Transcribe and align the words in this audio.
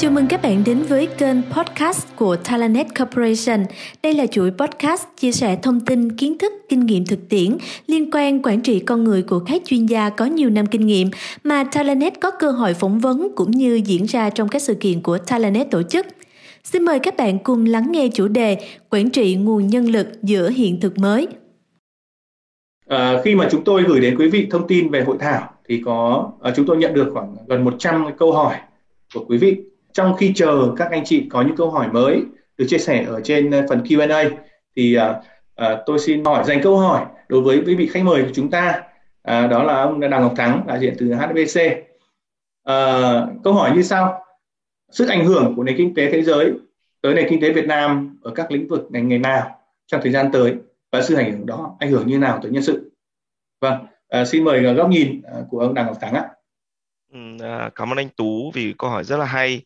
Chào 0.00 0.10
mừng 0.10 0.26
các 0.28 0.42
bạn 0.42 0.62
đến 0.66 0.82
với 0.82 1.08
kênh 1.18 1.36
podcast 1.42 2.16
của 2.16 2.36
Talanet 2.36 2.86
Corporation. 2.98 3.64
Đây 4.02 4.14
là 4.14 4.26
chuỗi 4.26 4.50
podcast 4.50 5.06
chia 5.16 5.32
sẻ 5.32 5.58
thông 5.62 5.80
tin, 5.80 6.12
kiến 6.12 6.38
thức, 6.38 6.52
kinh 6.68 6.86
nghiệm 6.86 7.06
thực 7.06 7.28
tiễn 7.28 7.56
liên 7.86 8.10
quan 8.12 8.42
quản 8.42 8.60
trị 8.60 8.80
con 8.80 9.04
người 9.04 9.22
của 9.22 9.40
các 9.46 9.62
chuyên 9.64 9.86
gia 9.86 10.10
có 10.10 10.24
nhiều 10.24 10.50
năm 10.50 10.66
kinh 10.66 10.86
nghiệm 10.86 11.10
mà 11.44 11.64
Talanet 11.72 12.20
có 12.20 12.30
cơ 12.30 12.50
hội 12.50 12.74
phỏng 12.74 12.98
vấn 12.98 13.28
cũng 13.36 13.50
như 13.50 13.80
diễn 13.84 14.04
ra 14.04 14.30
trong 14.30 14.48
các 14.48 14.62
sự 14.62 14.74
kiện 14.74 15.00
của 15.00 15.18
Talanet 15.18 15.70
tổ 15.70 15.82
chức. 15.82 16.06
Xin 16.64 16.84
mời 16.84 16.98
các 16.98 17.16
bạn 17.16 17.38
cùng 17.38 17.66
lắng 17.66 17.92
nghe 17.92 18.08
chủ 18.14 18.28
đề 18.28 18.58
quản 18.90 19.10
trị 19.10 19.34
nguồn 19.34 19.66
nhân 19.66 19.86
lực 19.86 20.06
giữa 20.22 20.50
hiện 20.50 20.80
thực 20.80 20.98
mới. 20.98 21.28
À, 22.86 23.20
khi 23.24 23.34
mà 23.34 23.48
chúng 23.50 23.64
tôi 23.64 23.82
gửi 23.82 24.00
đến 24.00 24.16
quý 24.18 24.28
vị 24.28 24.46
thông 24.50 24.68
tin 24.68 24.90
về 24.90 25.02
hội 25.02 25.16
thảo 25.20 25.50
thì 25.68 25.82
có 25.84 26.30
à, 26.42 26.52
chúng 26.56 26.66
tôi 26.66 26.76
nhận 26.76 26.94
được 26.94 27.10
khoảng 27.12 27.36
gần 27.48 27.64
100 27.64 28.06
câu 28.18 28.32
hỏi 28.32 28.54
của 29.14 29.24
quý 29.28 29.38
vị 29.38 29.56
trong 29.98 30.16
khi 30.16 30.32
chờ 30.34 30.72
các 30.76 30.90
anh 30.90 31.04
chị 31.04 31.26
có 31.30 31.42
những 31.42 31.56
câu 31.56 31.70
hỏi 31.70 31.88
mới 31.92 32.22
được 32.58 32.64
chia 32.68 32.78
sẻ 32.78 33.04
ở 33.08 33.20
trên 33.24 33.50
ờ, 33.50 33.66
phần 33.68 33.82
Q&A 33.82 34.30
thì 34.76 34.96
uh, 34.98 35.16
uh, 35.62 35.78
tôi 35.86 35.98
xin 35.98 36.24
hỏi 36.24 36.44
dành 36.44 36.60
câu 36.62 36.78
hỏi 36.78 37.06
đối 37.28 37.42
với 37.42 37.62
quý 37.66 37.74
vị 37.74 37.86
khách 37.86 38.04
mời 38.04 38.22
của 38.22 38.30
chúng 38.34 38.50
ta 38.50 38.82
uh, 39.30 39.50
đó 39.50 39.62
là 39.62 39.82
ông 39.82 40.00
Đào 40.00 40.20
Ngọc 40.20 40.34
Thắng 40.36 40.64
đại 40.66 40.80
diện 40.80 40.94
từ 40.98 41.14
HBC 41.14 41.60
uh, 42.70 43.44
câu 43.44 43.52
hỏi 43.52 43.76
như 43.76 43.82
sau. 43.82 44.24
Sức 44.90 45.08
ảnh 45.08 45.24
hưởng 45.24 45.54
của 45.56 45.62
nền 45.62 45.76
kinh 45.76 45.94
tế 45.94 46.10
thế 46.10 46.22
giới 46.22 46.52
tới 47.02 47.14
nền 47.14 47.26
kinh 47.30 47.40
tế 47.40 47.52
Việt 47.52 47.66
Nam 47.66 48.18
ở 48.22 48.30
các 48.34 48.50
lĩnh 48.50 48.68
vực 48.68 48.88
ngành 48.90 49.08
nghề 49.08 49.18
nào 49.18 49.60
trong 49.86 50.00
thời 50.02 50.12
gian 50.12 50.32
tới 50.32 50.54
và 50.92 51.02
sự 51.02 51.14
ảnh 51.14 51.32
hưởng 51.32 51.46
đó 51.46 51.76
ảnh 51.78 51.90
hưởng 51.90 52.06
như 52.06 52.18
nào 52.18 52.38
tới 52.42 52.52
nhân 52.52 52.62
sự? 52.62 52.90
Vâng 53.60 53.86
uh, 54.20 54.28
xin 54.28 54.44
mời 54.44 54.74
góc 54.74 54.90
nhìn 54.90 55.22
của 55.50 55.60
ông 55.60 55.74
Đào 55.74 55.84
Ngọc 55.84 55.96
Thắng 56.00 56.14
ạ 56.14 56.28
à, 57.42 57.70
cảm 57.74 57.92
ơn 57.92 57.98
anh 57.98 58.08
Tú 58.16 58.50
vì 58.54 58.74
câu 58.78 58.90
hỏi 58.90 59.04
rất 59.04 59.16
là 59.16 59.24
hay. 59.24 59.62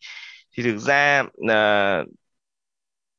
Thì 0.57 0.63
thực 0.63 0.77
ra 0.77 1.23
à, 1.49 2.03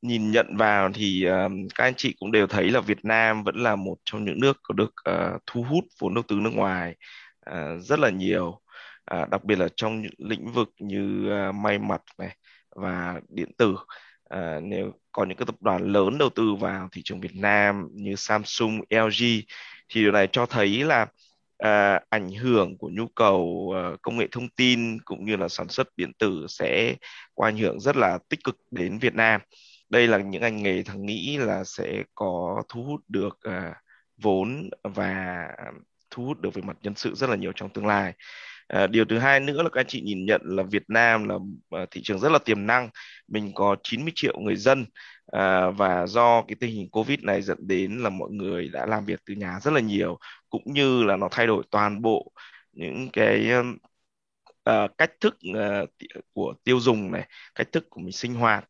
nhìn 0.01 0.31
nhận 0.31 0.57
vào 0.57 0.91
thì 0.93 1.25
à, 1.25 1.49
các 1.75 1.83
anh 1.83 1.93
chị 1.97 2.15
cũng 2.19 2.31
đều 2.31 2.47
thấy 2.47 2.69
là 2.69 2.79
Việt 2.81 3.05
Nam 3.05 3.43
vẫn 3.43 3.55
là 3.55 3.75
một 3.75 3.95
trong 4.05 4.25
những 4.25 4.39
nước 4.39 4.57
có 4.63 4.73
được 4.73 4.91
à, 5.03 5.31
thu 5.45 5.63
hút 5.63 5.83
vốn 5.99 6.13
đầu 6.13 6.23
tư 6.27 6.35
nước 6.35 6.49
ngoài 6.53 6.95
à, 7.41 7.75
rất 7.81 7.99
là 7.99 8.09
nhiều, 8.09 8.61
à, 9.05 9.25
đặc 9.31 9.43
biệt 9.43 9.55
là 9.59 9.67
trong 9.75 10.01
những 10.01 10.11
lĩnh 10.17 10.51
vực 10.53 10.69
như 10.79 11.31
à, 11.31 11.51
may 11.51 11.79
mặc 11.79 12.01
này 12.19 12.35
và 12.75 13.21
điện 13.29 13.51
tử. 13.57 13.75
À, 14.29 14.59
nếu 14.63 14.91
có 15.11 15.25
những 15.25 15.37
cái 15.37 15.45
tập 15.45 15.55
đoàn 15.61 15.91
lớn 15.91 16.17
đầu 16.17 16.29
tư 16.35 16.55
vào 16.59 16.89
thị 16.91 17.01
trường 17.05 17.21
Việt 17.21 17.35
Nam 17.35 17.87
như 17.91 18.15
Samsung, 18.15 18.81
LG 18.89 19.41
thì 19.89 20.01
điều 20.01 20.11
này 20.11 20.27
cho 20.31 20.45
thấy 20.45 20.83
là 20.83 21.07
à, 21.57 21.99
ảnh 22.09 22.31
hưởng 22.31 22.77
của 22.77 22.89
nhu 22.93 23.07
cầu 23.07 23.71
à, 23.75 23.91
công 24.01 24.17
nghệ 24.17 24.27
thông 24.31 24.49
tin 24.49 24.97
cũng 25.05 25.25
như 25.25 25.35
là 25.35 25.47
sản 25.47 25.69
xuất 25.69 25.87
điện 25.97 26.11
tử 26.19 26.45
sẽ 26.49 26.95
có 27.35 27.45
ảnh 27.45 27.57
hưởng 27.57 27.79
rất 27.79 27.95
là 27.97 28.19
tích 28.29 28.43
cực 28.43 28.57
đến 28.71 28.99
Việt 28.99 29.15
Nam. 29.15 29.41
Đây 29.89 30.07
là 30.07 30.17
những 30.17 30.41
ngành 30.41 30.63
nghề 30.63 30.83
thằng 30.83 31.05
nghĩ 31.05 31.37
là 31.37 31.63
sẽ 31.63 32.03
có 32.15 32.63
thu 32.69 32.83
hút 32.83 33.01
được 33.07 33.37
à, 33.41 33.73
vốn 34.17 34.69
và 34.83 35.47
à, 35.57 35.71
thu 36.09 36.25
hút 36.25 36.41
được 36.41 36.53
về 36.53 36.61
mặt 36.61 36.77
nhân 36.81 36.95
sự 36.95 37.15
rất 37.15 37.29
là 37.29 37.35
nhiều 37.35 37.51
trong 37.55 37.69
tương 37.69 37.85
lai. 37.85 38.13
À, 38.67 38.87
điều 38.87 39.05
thứ 39.05 39.19
hai 39.19 39.39
nữa 39.39 39.63
là 39.63 39.69
các 39.69 39.79
anh 39.81 39.87
chị 39.87 40.01
nhìn 40.01 40.25
nhận 40.25 40.41
là 40.45 40.63
Việt 40.63 40.83
Nam 40.87 41.29
là 41.29 41.35
ờ, 41.69 41.85
thị 41.91 42.01
trường 42.03 42.19
rất 42.19 42.31
là 42.31 42.39
tiềm 42.39 42.67
năng. 42.67 42.89
Mình 43.27 43.51
có 43.55 43.75
90 43.83 44.11
triệu 44.15 44.39
người 44.39 44.55
dân 44.55 44.85
à, 45.31 45.69
và 45.69 46.07
do 46.07 46.41
cái 46.47 46.55
tình 46.59 46.75
hình 46.75 46.89
Covid 46.89 47.19
này 47.19 47.41
dẫn 47.41 47.57
đến 47.67 47.97
là 47.97 48.09
mọi 48.09 48.29
người 48.31 48.69
đã 48.73 48.85
làm 48.85 49.05
việc 49.05 49.19
từ 49.25 49.33
nhà 49.33 49.59
rất 49.61 49.71
là 49.73 49.79
nhiều 49.79 50.17
cũng 50.49 50.63
như 50.65 51.03
là 51.03 51.15
nó 51.15 51.27
thay 51.31 51.47
đổi 51.47 51.63
toàn 51.71 52.01
bộ 52.01 52.31
những 52.73 53.09
cái 53.13 53.51
uh, 54.69 54.97
cách 54.97 55.11
thức 55.21 55.37
uh, 55.49 55.89
của 56.33 56.53
tiêu 56.63 56.79
dùng 56.79 57.11
này, 57.11 57.27
cách 57.55 57.67
thức 57.71 57.85
của 57.89 58.01
mình 58.01 58.11
sinh 58.11 58.33
hoạt 58.33 58.65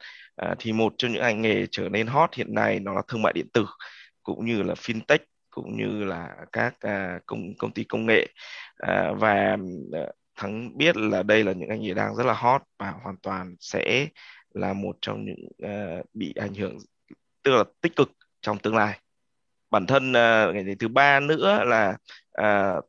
uh, 0.45 0.57
thì 0.59 0.73
một 0.73 0.93
trong 0.97 1.11
những 1.11 1.21
ngành 1.21 1.41
nghề 1.41 1.65
trở 1.71 1.89
nên 1.89 2.07
hot 2.07 2.33
hiện 2.35 2.53
nay 2.53 2.79
nó 2.79 2.93
là 2.93 3.01
thương 3.07 3.21
mại 3.21 3.33
điện 3.33 3.47
tử 3.53 3.65
cũng 4.23 4.45
như 4.45 4.63
là 4.63 4.73
fintech 4.73 5.17
cũng 5.55 5.77
như 5.77 6.03
là 6.03 6.35
các 6.51 6.75
uh, 6.87 7.25
công 7.25 7.53
công 7.57 7.71
ty 7.71 7.83
công 7.83 8.05
nghệ. 8.05 8.27
Uh, 8.83 9.19
và 9.19 9.57
ờ, 9.91 10.11
thắng 10.35 10.77
biết 10.77 10.97
là 10.97 11.23
đây 11.23 11.43
là 11.43 11.51
những 11.51 11.69
anh 11.69 11.79
chị 11.81 11.93
đang 11.93 12.15
rất 12.15 12.25
là 12.25 12.33
hot 12.33 12.61
và 12.79 12.91
hoàn 12.91 13.17
toàn 13.17 13.55
sẽ 13.59 14.07
là 14.53 14.73
một 14.73 14.97
trong 15.01 15.25
những 15.25 15.45
uh, 15.65 16.05
bị 16.13 16.33
ảnh 16.35 16.53
hưởng 16.53 16.77
tức 17.43 17.51
là 17.51 17.63
tích 17.81 17.95
cực 17.95 18.11
trong 18.41 18.57
tương 18.59 18.75
lai. 18.75 18.99
Bản 19.69 19.85
thân 19.87 20.13
ờ, 20.13 20.49
uh, 20.49 20.55
ngày 20.55 20.75
thứ 20.79 20.87
ba 20.87 21.19
nữa 21.19 21.63
là 21.63 21.97
uh, 22.41 22.85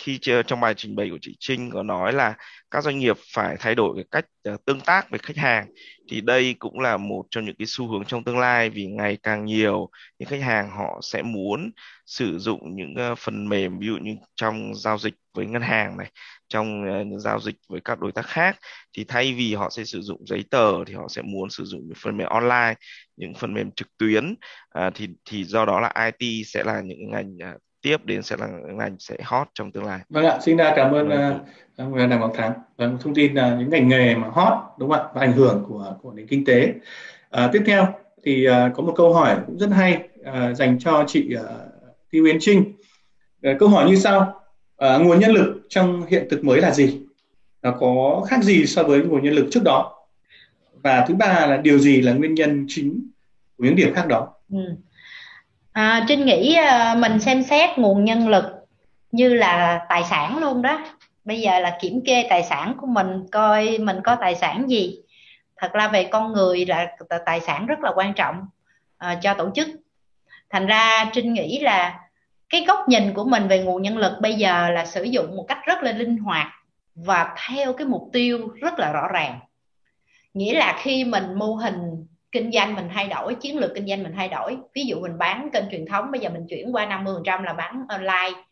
khi 0.00 0.18
trong 0.46 0.60
bài 0.60 0.74
trình 0.76 0.96
bày 0.96 1.08
của 1.10 1.18
chị 1.20 1.36
Trinh 1.40 1.70
có 1.70 1.82
nói 1.82 2.12
là 2.12 2.34
các 2.70 2.84
doanh 2.84 2.98
nghiệp 2.98 3.16
phải 3.34 3.56
thay 3.60 3.74
đổi 3.74 3.92
cái 3.96 4.04
cách 4.10 4.24
ờ, 4.44 4.56
tương 4.66 4.80
tác 4.80 5.10
với 5.10 5.18
khách 5.22 5.36
hàng 5.36 5.66
thì 6.10 6.20
đây 6.20 6.54
cũng 6.58 6.80
là 6.80 6.96
một 6.96 7.24
trong 7.30 7.44
những 7.44 7.56
cái 7.58 7.66
xu 7.66 7.88
hướng 7.88 8.04
trong 8.04 8.24
tương 8.24 8.38
lai 8.38 8.70
vì 8.70 8.86
ngày 8.86 9.18
càng 9.22 9.44
nhiều 9.44 9.88
những 10.18 10.28
khách 10.28 10.42
hàng 10.42 10.70
họ 10.70 11.00
sẽ 11.02 11.22
muốn 11.22 11.70
sử 12.06 12.38
dụng 12.38 12.76
những 12.76 12.94
ờ, 12.94 13.14
phần 13.14 13.48
mềm 13.48 13.78
ví 13.78 13.86
dụ 13.86 13.96
như 13.96 14.16
trong 14.36 14.74
giao 14.74 14.98
dịch 14.98 15.14
với 15.34 15.46
ngân 15.46 15.62
hàng 15.62 15.96
này 15.96 16.10
trong 16.48 16.84
ờ, 16.84 17.18
giao 17.18 17.40
dịch 17.40 17.56
với 17.68 17.80
các 17.84 18.00
đối 18.00 18.12
tác 18.12 18.26
khác. 18.26 18.56
Thì 18.96 19.04
thay 19.04 19.34
vì 19.34 19.54
họ 19.54 19.70
sẽ 19.70 19.84
sử 19.84 20.00
dụng 20.00 20.26
giấy 20.26 20.44
tờ 20.50 20.84
thì 20.86 20.94
họ 20.94 21.08
sẽ 21.08 21.22
muốn 21.22 21.50
sử 21.50 21.64
dụng 21.64 21.80
những 21.84 21.98
phần 22.02 22.16
mềm 22.16 22.28
online 22.28 22.74
những 23.16 23.34
phần 23.34 23.54
mềm 23.54 23.70
trực 23.76 23.88
tuyến 23.98 24.34
à, 24.70 24.90
thì 24.94 25.08
thì 25.24 25.44
do 25.44 25.64
đó 25.64 25.80
là 25.80 26.10
IT 26.18 26.46
sẽ 26.46 26.64
là 26.64 26.80
những 26.80 27.10
ngành 27.10 27.36
tiếp 27.82 27.96
đến 28.04 28.22
sẽ 28.22 28.36
là 28.36 28.46
ngành 28.46 28.96
sẽ 28.98 29.16
hot 29.24 29.48
trong 29.54 29.72
tương 29.72 29.84
lai. 29.84 30.00
Vâng 30.08 30.24
ạ, 30.24 30.38
xin 30.42 30.58
cảm 30.58 30.92
ơn 30.92 31.08
vâng, 31.08 31.38
ông 31.76 31.92
uh, 31.92 31.98
Đàm 31.98 32.20
Ngọc 32.20 32.32
Thắng. 32.36 32.52
Vâng, 32.76 32.98
thông 33.00 33.14
tin 33.14 33.34
là 33.34 33.56
những 33.58 33.70
ngành 33.70 33.88
nghề 33.88 34.14
mà 34.14 34.28
hot 34.28 34.52
đúng 34.78 34.90
không 34.90 35.00
ạ 35.00 35.08
và 35.14 35.20
ảnh 35.20 35.32
hưởng 35.32 35.64
của 35.68 35.96
của 36.02 36.12
nền 36.12 36.26
kinh 36.26 36.44
tế. 36.44 36.74
À, 37.30 37.50
tiếp 37.52 37.62
theo 37.66 37.86
thì 38.24 38.48
uh, 38.48 38.52
có 38.74 38.82
một 38.82 38.92
câu 38.96 39.14
hỏi 39.14 39.36
cũng 39.46 39.58
rất 39.58 39.70
hay 39.70 40.08
uh, 40.20 40.56
dành 40.56 40.78
cho 40.78 41.04
chị 41.06 41.30
uh, 41.36 41.44
Tiêu 42.10 42.24
Yến 42.24 42.36
Trinh. 42.40 42.72
Uh, 43.50 43.56
câu 43.58 43.68
hỏi 43.68 43.90
như 43.90 43.96
sau: 43.96 44.42
uh, 44.84 45.02
nguồn 45.02 45.18
nhân 45.20 45.32
lực 45.32 45.60
trong 45.68 46.06
hiện 46.06 46.26
thực 46.30 46.44
mới 46.44 46.60
là 46.60 46.70
gì? 46.70 47.00
Nó 47.62 47.76
có 47.80 48.24
khác 48.28 48.42
gì 48.42 48.66
so 48.66 48.82
với 48.82 49.02
nguồn 49.02 49.24
nhân 49.24 49.34
lực 49.34 49.48
trước 49.50 49.62
đó? 49.64 50.06
Và 50.82 51.04
thứ 51.08 51.14
ba 51.14 51.46
là 51.46 51.56
điều 51.56 51.78
gì 51.78 52.00
là 52.00 52.12
nguyên 52.12 52.34
nhân 52.34 52.64
chính 52.68 53.10
của 53.56 53.64
những 53.64 53.76
điểm 53.76 53.94
khác 53.94 54.06
đó? 54.08 54.34
Ừ 54.52 54.58
à, 55.72 56.04
trinh 56.08 56.26
nghĩ 56.26 56.54
ờ, 56.54 56.94
mình 56.98 57.20
xem 57.20 57.42
xét 57.42 57.78
nguồn 57.78 58.04
nhân 58.04 58.28
lực 58.28 58.44
như 59.12 59.34
là 59.34 59.86
tài 59.88 60.04
sản 60.04 60.38
luôn 60.38 60.62
đó. 60.62 60.78
Bây 61.24 61.40
giờ 61.40 61.58
là 61.58 61.78
kiểm 61.80 62.00
kê 62.06 62.26
tài 62.30 62.42
sản 62.42 62.74
của 62.80 62.86
mình 62.86 63.26
coi 63.32 63.78
mình 63.78 64.00
có 64.04 64.16
tài 64.20 64.34
sản 64.34 64.64
gì. 64.68 64.98
Thật 65.56 65.72
ra 65.72 65.88
về 65.88 66.04
con 66.04 66.32
người 66.32 66.66
là 66.66 66.96
tài 67.26 67.40
sản 67.40 67.66
rất 67.66 67.78
là 67.80 67.92
quan 67.96 68.14
trọng 68.14 68.46
uh, 69.04 69.18
cho 69.22 69.34
tổ 69.34 69.50
chức. 69.54 69.68
Thành 70.50 70.66
ra 70.66 71.10
trinh 71.12 71.32
nghĩ 71.32 71.58
là 71.60 72.00
cái 72.48 72.64
góc 72.68 72.88
nhìn 72.88 73.14
của 73.14 73.24
mình 73.24 73.48
về 73.48 73.62
nguồn 73.62 73.82
nhân 73.82 73.98
lực 73.98 74.12
bây 74.20 74.34
giờ 74.34 74.70
là 74.70 74.86
sử 74.86 75.02
dụng 75.02 75.36
một 75.36 75.44
cách 75.48 75.58
rất 75.66 75.82
là 75.82 75.92
linh 75.92 76.18
hoạt 76.18 76.46
và 76.94 77.34
theo 77.48 77.72
cái 77.72 77.86
mục 77.86 78.08
tiêu 78.12 78.48
rất 78.48 78.78
là 78.78 78.92
rõ 78.92 79.08
ràng. 79.08 79.40
Nghĩa 80.34 80.54
là 80.54 80.78
khi 80.82 81.04
mình 81.04 81.34
mô 81.34 81.54
hình 81.54 81.89
kinh 82.32 82.52
doanh 82.52 82.74
mình 82.74 82.88
thay 82.94 83.06
đổi 83.06 83.34
chiến 83.34 83.58
lược 83.58 83.74
kinh 83.74 83.86
doanh 83.86 84.02
mình 84.02 84.12
thay 84.16 84.28
đổi. 84.28 84.56
Ví 84.74 84.84
dụ 84.84 85.00
mình 85.00 85.18
bán 85.18 85.50
kênh 85.52 85.64
truyền 85.70 85.86
thống 85.86 86.10
bây 86.10 86.20
giờ 86.20 86.30
mình 86.30 86.46
chuyển 86.48 86.74
qua 86.74 86.86
50% 86.86 87.42
là 87.42 87.52
bán 87.52 87.84
online. 87.88 88.42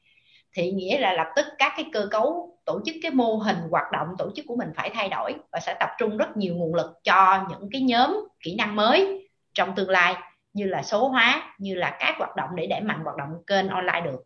Thì 0.53 0.71
nghĩa 0.71 0.99
là 0.99 1.13
lập 1.13 1.27
tức 1.37 1.47
các 1.59 1.73
cái 1.77 1.87
cơ 1.93 2.09
cấu 2.11 2.59
tổ 2.65 2.81
chức 2.85 2.97
cái 3.03 3.11
mô 3.11 3.37
hình 3.37 3.57
hoạt 3.71 3.93
động 3.93 4.09
tổ 4.19 4.31
chức 4.37 4.47
của 4.49 4.57
mình 4.57 4.69
phải 4.77 4.91
thay 4.91 5.09
đổi 5.09 5.35
và 5.53 5.61
sẽ 5.61 5.77
tập 5.81 5.89
trung 5.99 6.17
rất 6.17 6.37
nhiều 6.37 6.55
nguồn 6.55 6.75
lực 6.75 6.91
cho 7.05 7.47
những 7.51 7.69
cái 7.73 7.81
nhóm 7.81 8.29
kỹ 8.45 8.55
năng 8.55 8.77
mới 8.77 9.29
trong 9.55 9.75
tương 9.75 9.91
lai 9.91 10.15
như 10.53 10.65
là 10.65 10.83
số 10.83 11.09
hóa 11.09 11.55
như 11.59 11.75
là 11.75 11.97
các 12.01 12.15
hoạt 12.19 12.37
động 12.37 12.49
để 12.55 12.67
đẩy 12.67 12.81
mạnh 12.81 13.01
hoạt 13.05 13.17
động 13.17 13.29
kênh 13.47 13.69
online 13.69 14.01
được. 14.01 14.23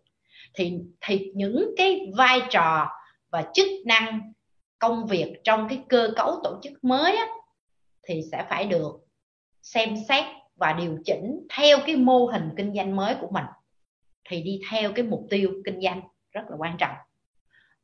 Thì 0.55 0.79
thì 1.01 1.33
những 1.34 1.75
cái 1.77 2.01
vai 2.17 2.41
trò 2.51 2.89
và 3.31 3.45
chức 3.55 3.67
năng 3.87 4.33
công 4.78 5.07
việc 5.07 5.34
trong 5.45 5.69
cái 5.69 5.81
cơ 5.89 6.10
cấu 6.16 6.41
tổ 6.45 6.60
chức 6.63 6.84
mới 6.84 7.16
á, 7.16 7.27
thì 8.09 8.22
sẽ 8.33 8.45
phải 8.48 8.65
được 8.66 9.02
xem 9.62 9.94
xét 10.09 10.24
và 10.56 10.72
điều 10.72 10.98
chỉnh 11.04 11.47
theo 11.56 11.78
cái 11.86 11.97
mô 11.97 12.26
hình 12.26 12.48
kinh 12.56 12.74
doanh 12.74 12.97
mới 12.97 13.14
của 13.20 13.28
mình, 13.30 13.44
thì 14.28 14.42
đi 14.42 14.60
theo 14.70 14.92
cái 14.92 15.04
mục 15.04 15.26
tiêu 15.30 15.50
kinh 15.64 15.80
doanh 15.80 16.00
rất 16.32 16.42
là 16.50 16.56
quan 16.59 16.76
trọng. 16.78 16.97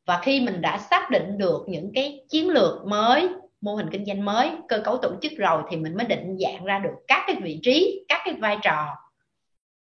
Và 0.07 0.21
khi 0.23 0.41
mình 0.41 0.61
đã 0.61 0.79
xác 0.79 1.11
định 1.11 1.39
được 1.39 1.65
những 1.69 1.91
cái 1.95 2.25
chiến 2.29 2.49
lược 2.49 2.87
mới, 2.87 3.29
mô 3.61 3.75
hình 3.75 3.91
kinh 3.91 4.05
doanh 4.05 4.25
mới, 4.25 4.51
cơ 4.69 4.81
cấu 4.85 4.97
tổ 4.97 5.15
chức 5.23 5.33
rồi, 5.39 5.63
thì 5.71 5.77
mình 5.77 5.97
mới 5.97 6.07
định 6.07 6.37
dạng 6.41 6.65
ra 6.65 6.79
được 6.79 6.95
các 7.07 7.25
cái 7.27 7.37
vị 7.43 7.61
trí, 7.63 8.05
các 8.09 8.23
cái 8.25 8.35
vai 8.35 8.59
trò 8.63 8.95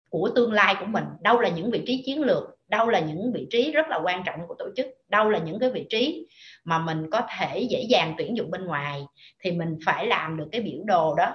của 0.08 0.31
tương 0.34 0.52
lai 0.52 0.76
của 0.81 0.87
mình. 0.87 1.04
Đâu 1.20 1.40
là 1.40 1.48
những 1.48 1.70
vị 1.70 1.82
trí 1.87 2.02
chiến 2.06 2.22
lược, 2.22 2.44
đâu 2.69 2.88
là 2.88 3.00
những 3.00 3.32
vị 3.32 3.46
trí 3.50 3.72
rất 3.72 3.88
là 3.88 4.00
quan 4.04 4.22
trọng 4.26 4.40
của 4.48 4.54
tổ 4.58 4.64
chức, 4.76 4.87
đâu 5.08 5.31
là 5.31 5.38
những 5.38 5.58
cái 5.58 5.70
vị 5.70 5.87
trí 5.90 6.26
mà 6.64 6.78
mình 6.78 7.10
có 7.10 7.22
thể 7.38 7.60
dễ 7.60 7.87
dàng 7.88 8.14
tuyển 8.19 8.37
dụng 8.37 8.50
bên 8.50 8.64
ngoài, 8.64 9.02
thì 9.40 9.50
mình 9.52 9.78
phải 9.87 10.06
làm 10.06 10.37
được 10.37 10.48
cái 10.52 10.60
biểu 10.60 10.84
đồ 10.84 11.14
đó 11.14 11.34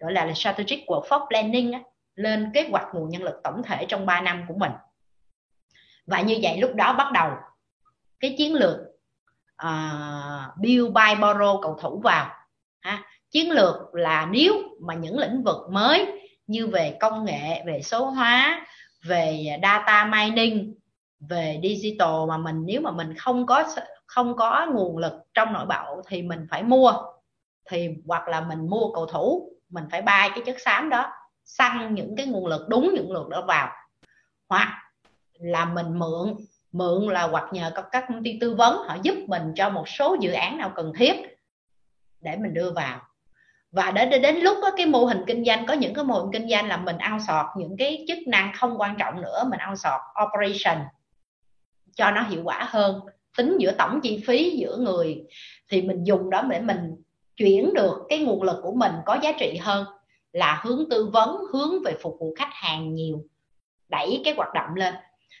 gọi 0.00 0.12
là, 0.12 0.34
strategic 0.34 0.86
workforce 0.86 1.28
planning 1.28 1.72
á, 1.72 1.80
lên 2.14 2.50
kế 2.54 2.68
hoạch 2.70 2.86
nguồn 2.94 3.08
nhân 3.08 3.22
lực 3.22 3.40
tổng 3.44 3.62
thể 3.62 3.86
trong 3.88 4.06
3 4.06 4.20
năm 4.20 4.44
của 4.48 4.54
mình. 4.54 4.72
Và 6.06 6.20
như 6.20 6.38
vậy 6.42 6.58
lúc 6.58 6.74
đó 6.74 6.92
bắt 6.92 7.12
đầu 7.12 7.30
cái 8.20 8.34
chiến 8.38 8.54
lược 8.54 8.76
uh, 9.66 10.56
build 10.56 10.92
buy 10.92 11.20
borrow 11.20 11.60
cầu 11.62 11.78
thủ 11.80 12.00
vào. 12.04 12.34
Ha. 12.80 13.02
chiến 13.30 13.50
lược 13.50 13.76
là 13.92 14.28
nếu 14.30 14.54
mà 14.80 14.94
những 14.94 15.18
lĩnh 15.18 15.42
vực 15.42 15.70
mới 15.70 16.06
như 16.46 16.66
về 16.66 16.96
công 17.00 17.24
nghệ 17.24 17.62
về 17.66 17.82
số 17.82 18.04
hóa 18.04 18.66
về 19.04 19.58
data 19.62 20.04
mining 20.04 20.74
về 21.20 21.60
digital 21.62 22.28
mà 22.28 22.36
mình 22.36 22.62
nếu 22.66 22.80
mà 22.80 22.90
mình 22.90 23.14
không 23.14 23.46
có 23.46 23.64
không 24.06 24.36
có 24.36 24.66
nguồn 24.74 24.98
lực 24.98 25.12
trong 25.34 25.52
nội 25.52 25.66
bộ 25.66 26.02
thì 26.06 26.22
mình 26.22 26.46
phải 26.50 26.62
mua. 26.62 26.92
Thì 27.70 27.88
hoặc 28.06 28.28
là 28.28 28.40
mình 28.40 28.70
mua 28.70 28.92
cầu 28.94 29.06
thủ 29.06 29.52
mình 29.70 29.84
phải 29.90 30.02
bay 30.02 30.30
cái 30.34 30.42
chất 30.46 30.56
xám 30.60 30.90
đó 30.90 31.12
săn 31.44 31.94
những 31.94 32.16
cái 32.16 32.26
nguồn 32.26 32.46
lực 32.46 32.68
đúng 32.68 32.94
những 32.94 33.12
lực 33.12 33.28
đó 33.28 33.44
vào. 33.48 33.68
Hoặc 34.48 34.82
là 35.32 35.64
mình 35.64 35.98
mượn 35.98 36.36
mượn 36.72 37.08
là 37.08 37.22
hoặc 37.22 37.44
nhờ 37.52 37.72
các, 37.74 37.84
các 37.92 38.04
công 38.08 38.22
ty 38.22 38.38
tư 38.40 38.54
vấn 38.54 38.88
họ 38.88 38.96
giúp 39.02 39.14
mình 39.26 39.42
cho 39.54 39.70
một 39.70 39.88
số 39.88 40.16
dự 40.20 40.32
án 40.32 40.58
nào 40.58 40.72
cần 40.76 40.92
thiết 40.96 41.16
để 42.20 42.36
mình 42.36 42.54
đưa 42.54 42.70
vào. 42.70 43.00
Và 43.72 43.90
đến 43.90 44.22
đến 44.22 44.36
lúc 44.36 44.58
đó, 44.62 44.70
cái 44.76 44.86
mô 44.86 45.04
hình 45.04 45.24
kinh 45.26 45.44
doanh 45.44 45.66
có 45.66 45.74
những 45.74 45.94
cái 45.94 46.04
mô 46.04 46.14
hình 46.14 46.32
kinh 46.32 46.48
doanh 46.48 46.68
là 46.68 46.76
mình 46.76 46.98
ao 46.98 47.18
sọt 47.26 47.46
những 47.56 47.76
cái 47.78 48.04
chức 48.08 48.18
năng 48.26 48.52
không 48.54 48.80
quan 48.80 48.96
trọng 48.98 49.22
nữa 49.22 49.44
mình 49.50 49.58
ao 49.58 49.76
sọt 49.76 50.00
operation 50.24 50.84
cho 51.94 52.10
nó 52.10 52.22
hiệu 52.22 52.42
quả 52.44 52.66
hơn. 52.70 53.00
Tính 53.36 53.56
giữa 53.60 53.72
tổng 53.72 54.00
chi 54.02 54.24
phí 54.26 54.50
giữa 54.50 54.76
người 54.76 55.22
thì 55.68 55.82
mình 55.82 56.04
dùng 56.04 56.30
đó 56.30 56.42
để 56.42 56.60
mình 56.60 57.02
chuyển 57.38 57.74
được 57.74 58.06
cái 58.08 58.18
nguồn 58.18 58.42
lực 58.42 58.60
của 58.62 58.72
mình 58.72 58.92
có 59.06 59.18
giá 59.22 59.32
trị 59.38 59.56
hơn 59.60 59.86
là 60.32 60.60
hướng 60.64 60.84
tư 60.90 61.10
vấn, 61.12 61.36
hướng 61.52 61.82
về 61.84 61.94
phục 62.02 62.16
vụ 62.20 62.34
khách 62.38 62.50
hàng 62.52 62.94
nhiều, 62.94 63.24
đẩy 63.88 64.20
cái 64.24 64.34
hoạt 64.34 64.48
động 64.54 64.74
lên. 64.74 64.94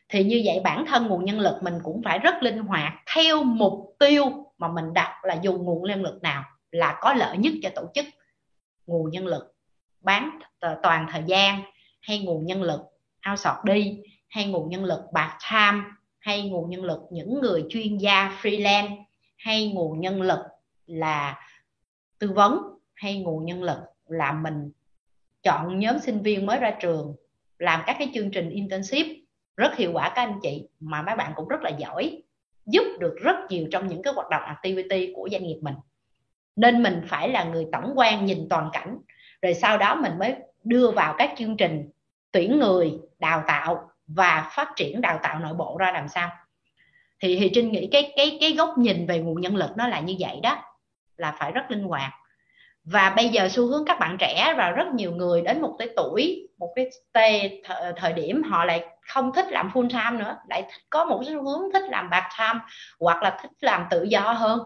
Thì 0.08 0.24
như 0.24 0.42
vậy 0.44 0.60
bản 0.64 0.86
thân 0.86 1.06
nguồn 1.06 1.24
nhân 1.24 1.40
lực 1.40 1.62
mình 1.62 1.74
cũng 1.84 2.02
phải 2.04 2.18
rất 2.18 2.42
linh 2.42 2.58
hoạt, 2.58 2.92
theo 3.14 3.42
mục 3.42 3.96
tiêu 3.98 4.24
mà 4.58 4.68
mình 4.68 4.94
đặt 4.94 5.24
là 5.24 5.38
dùng 5.42 5.64
nguồn 5.64 5.88
nhân 5.88 6.02
lực 6.02 6.22
nào 6.22 6.44
là 6.70 6.98
có 7.00 7.14
lợi 7.14 7.36
nhất 7.36 7.52
cho 7.62 7.70
tổ 7.74 7.82
chức. 7.94 8.04
Nguồn 8.86 9.10
nhân 9.10 9.26
lực 9.26 9.54
bán 10.00 10.38
toàn 10.82 11.06
thời 11.12 11.22
gian 11.26 11.62
hay 12.00 12.18
nguồn 12.18 12.46
nhân 12.46 12.62
lực 12.62 12.80
outsource 13.30 13.60
đi, 13.64 13.98
hay 14.28 14.46
nguồn 14.46 14.68
nhân 14.68 14.84
lực 14.84 15.00
part 15.14 15.30
time, 15.50 15.84
hay 16.18 16.42
nguồn 16.42 16.70
nhân 16.70 16.84
lực 16.84 17.00
những 17.10 17.40
người 17.40 17.64
chuyên 17.68 17.98
gia 17.98 18.38
freelance, 18.42 18.96
hay 19.36 19.72
nguồn 19.74 20.00
nhân 20.00 20.22
lực 20.22 20.38
là 20.86 21.36
tư 22.18 22.32
vấn 22.32 22.58
hay 22.94 23.18
nguồn 23.18 23.44
nhân 23.44 23.62
lực 23.62 23.78
là 24.06 24.32
mình 24.32 24.70
chọn 25.42 25.78
nhóm 25.78 25.98
sinh 25.98 26.22
viên 26.22 26.46
mới 26.46 26.58
ra 26.58 26.70
trường, 26.80 27.14
làm 27.58 27.82
các 27.86 27.96
cái 27.98 28.10
chương 28.14 28.30
trình 28.30 28.50
internship 28.50 29.06
rất 29.56 29.76
hiệu 29.76 29.90
quả 29.92 30.12
các 30.14 30.22
anh 30.22 30.38
chị 30.42 30.68
mà 30.80 31.02
mấy 31.02 31.16
bạn 31.16 31.32
cũng 31.36 31.48
rất 31.48 31.62
là 31.62 31.70
giỏi, 31.70 32.22
giúp 32.66 32.82
được 33.00 33.16
rất 33.22 33.36
nhiều 33.48 33.66
trong 33.72 33.88
những 33.88 34.02
cái 34.02 34.12
hoạt 34.12 34.30
động 34.30 34.42
activity 34.42 35.12
của 35.16 35.28
doanh 35.32 35.42
nghiệp 35.42 35.58
mình. 35.62 35.74
Nên 36.56 36.82
mình 36.82 37.02
phải 37.08 37.28
là 37.28 37.44
người 37.44 37.66
tổng 37.72 37.92
quan 37.96 38.26
nhìn 38.26 38.46
toàn 38.50 38.70
cảnh, 38.72 38.98
rồi 39.42 39.54
sau 39.54 39.78
đó 39.78 39.94
mình 39.94 40.18
mới 40.18 40.34
đưa 40.64 40.90
vào 40.90 41.14
các 41.18 41.34
chương 41.38 41.56
trình 41.56 41.90
tuyển 42.32 42.58
người, 42.58 42.92
đào 43.18 43.44
tạo 43.46 43.90
và 44.06 44.50
phát 44.54 44.72
triển 44.76 45.00
đào 45.00 45.20
tạo 45.22 45.38
nội 45.38 45.54
bộ 45.54 45.76
ra 45.78 45.92
làm 45.92 46.08
sao. 46.08 46.30
Thì 47.20 47.36
thì 47.40 47.50
trinh 47.54 47.72
nghĩ 47.72 47.88
cái 47.92 48.12
cái 48.16 48.38
cái 48.40 48.52
góc 48.52 48.78
nhìn 48.78 49.06
về 49.06 49.18
nguồn 49.18 49.40
nhân 49.40 49.56
lực 49.56 49.70
nó 49.76 49.88
là 49.88 50.00
như 50.00 50.16
vậy 50.18 50.40
đó 50.42 50.62
là 51.18 51.32
phải 51.38 51.52
rất 51.52 51.70
linh 51.70 51.82
hoạt. 51.82 52.12
Và 52.84 53.12
bây 53.16 53.28
giờ 53.28 53.48
xu 53.48 53.66
hướng 53.66 53.84
các 53.84 53.98
bạn 53.98 54.16
trẻ 54.18 54.54
và 54.56 54.70
rất 54.70 54.86
nhiều 54.94 55.12
người 55.12 55.42
đến 55.42 55.60
một 55.60 55.76
cái 55.78 55.88
tuổi 55.96 56.48
một 56.58 56.72
cái 56.76 56.90
tê 57.12 57.60
thời, 57.64 57.92
thời 57.96 58.12
điểm 58.12 58.42
họ 58.42 58.64
lại 58.64 58.86
không 59.00 59.32
thích 59.32 59.46
làm 59.50 59.70
full 59.74 59.88
time 59.88 60.24
nữa 60.24 60.36
lại 60.48 60.62
thích, 60.62 60.82
có 60.90 61.04
một 61.04 61.22
xu 61.26 61.42
hướng 61.42 61.72
thích 61.72 61.82
làm 61.90 62.10
part 62.10 62.24
time 62.38 62.60
hoặc 63.00 63.22
là 63.22 63.38
thích 63.42 63.50
làm 63.60 63.86
tự 63.90 64.02
do 64.02 64.20
hơn. 64.20 64.60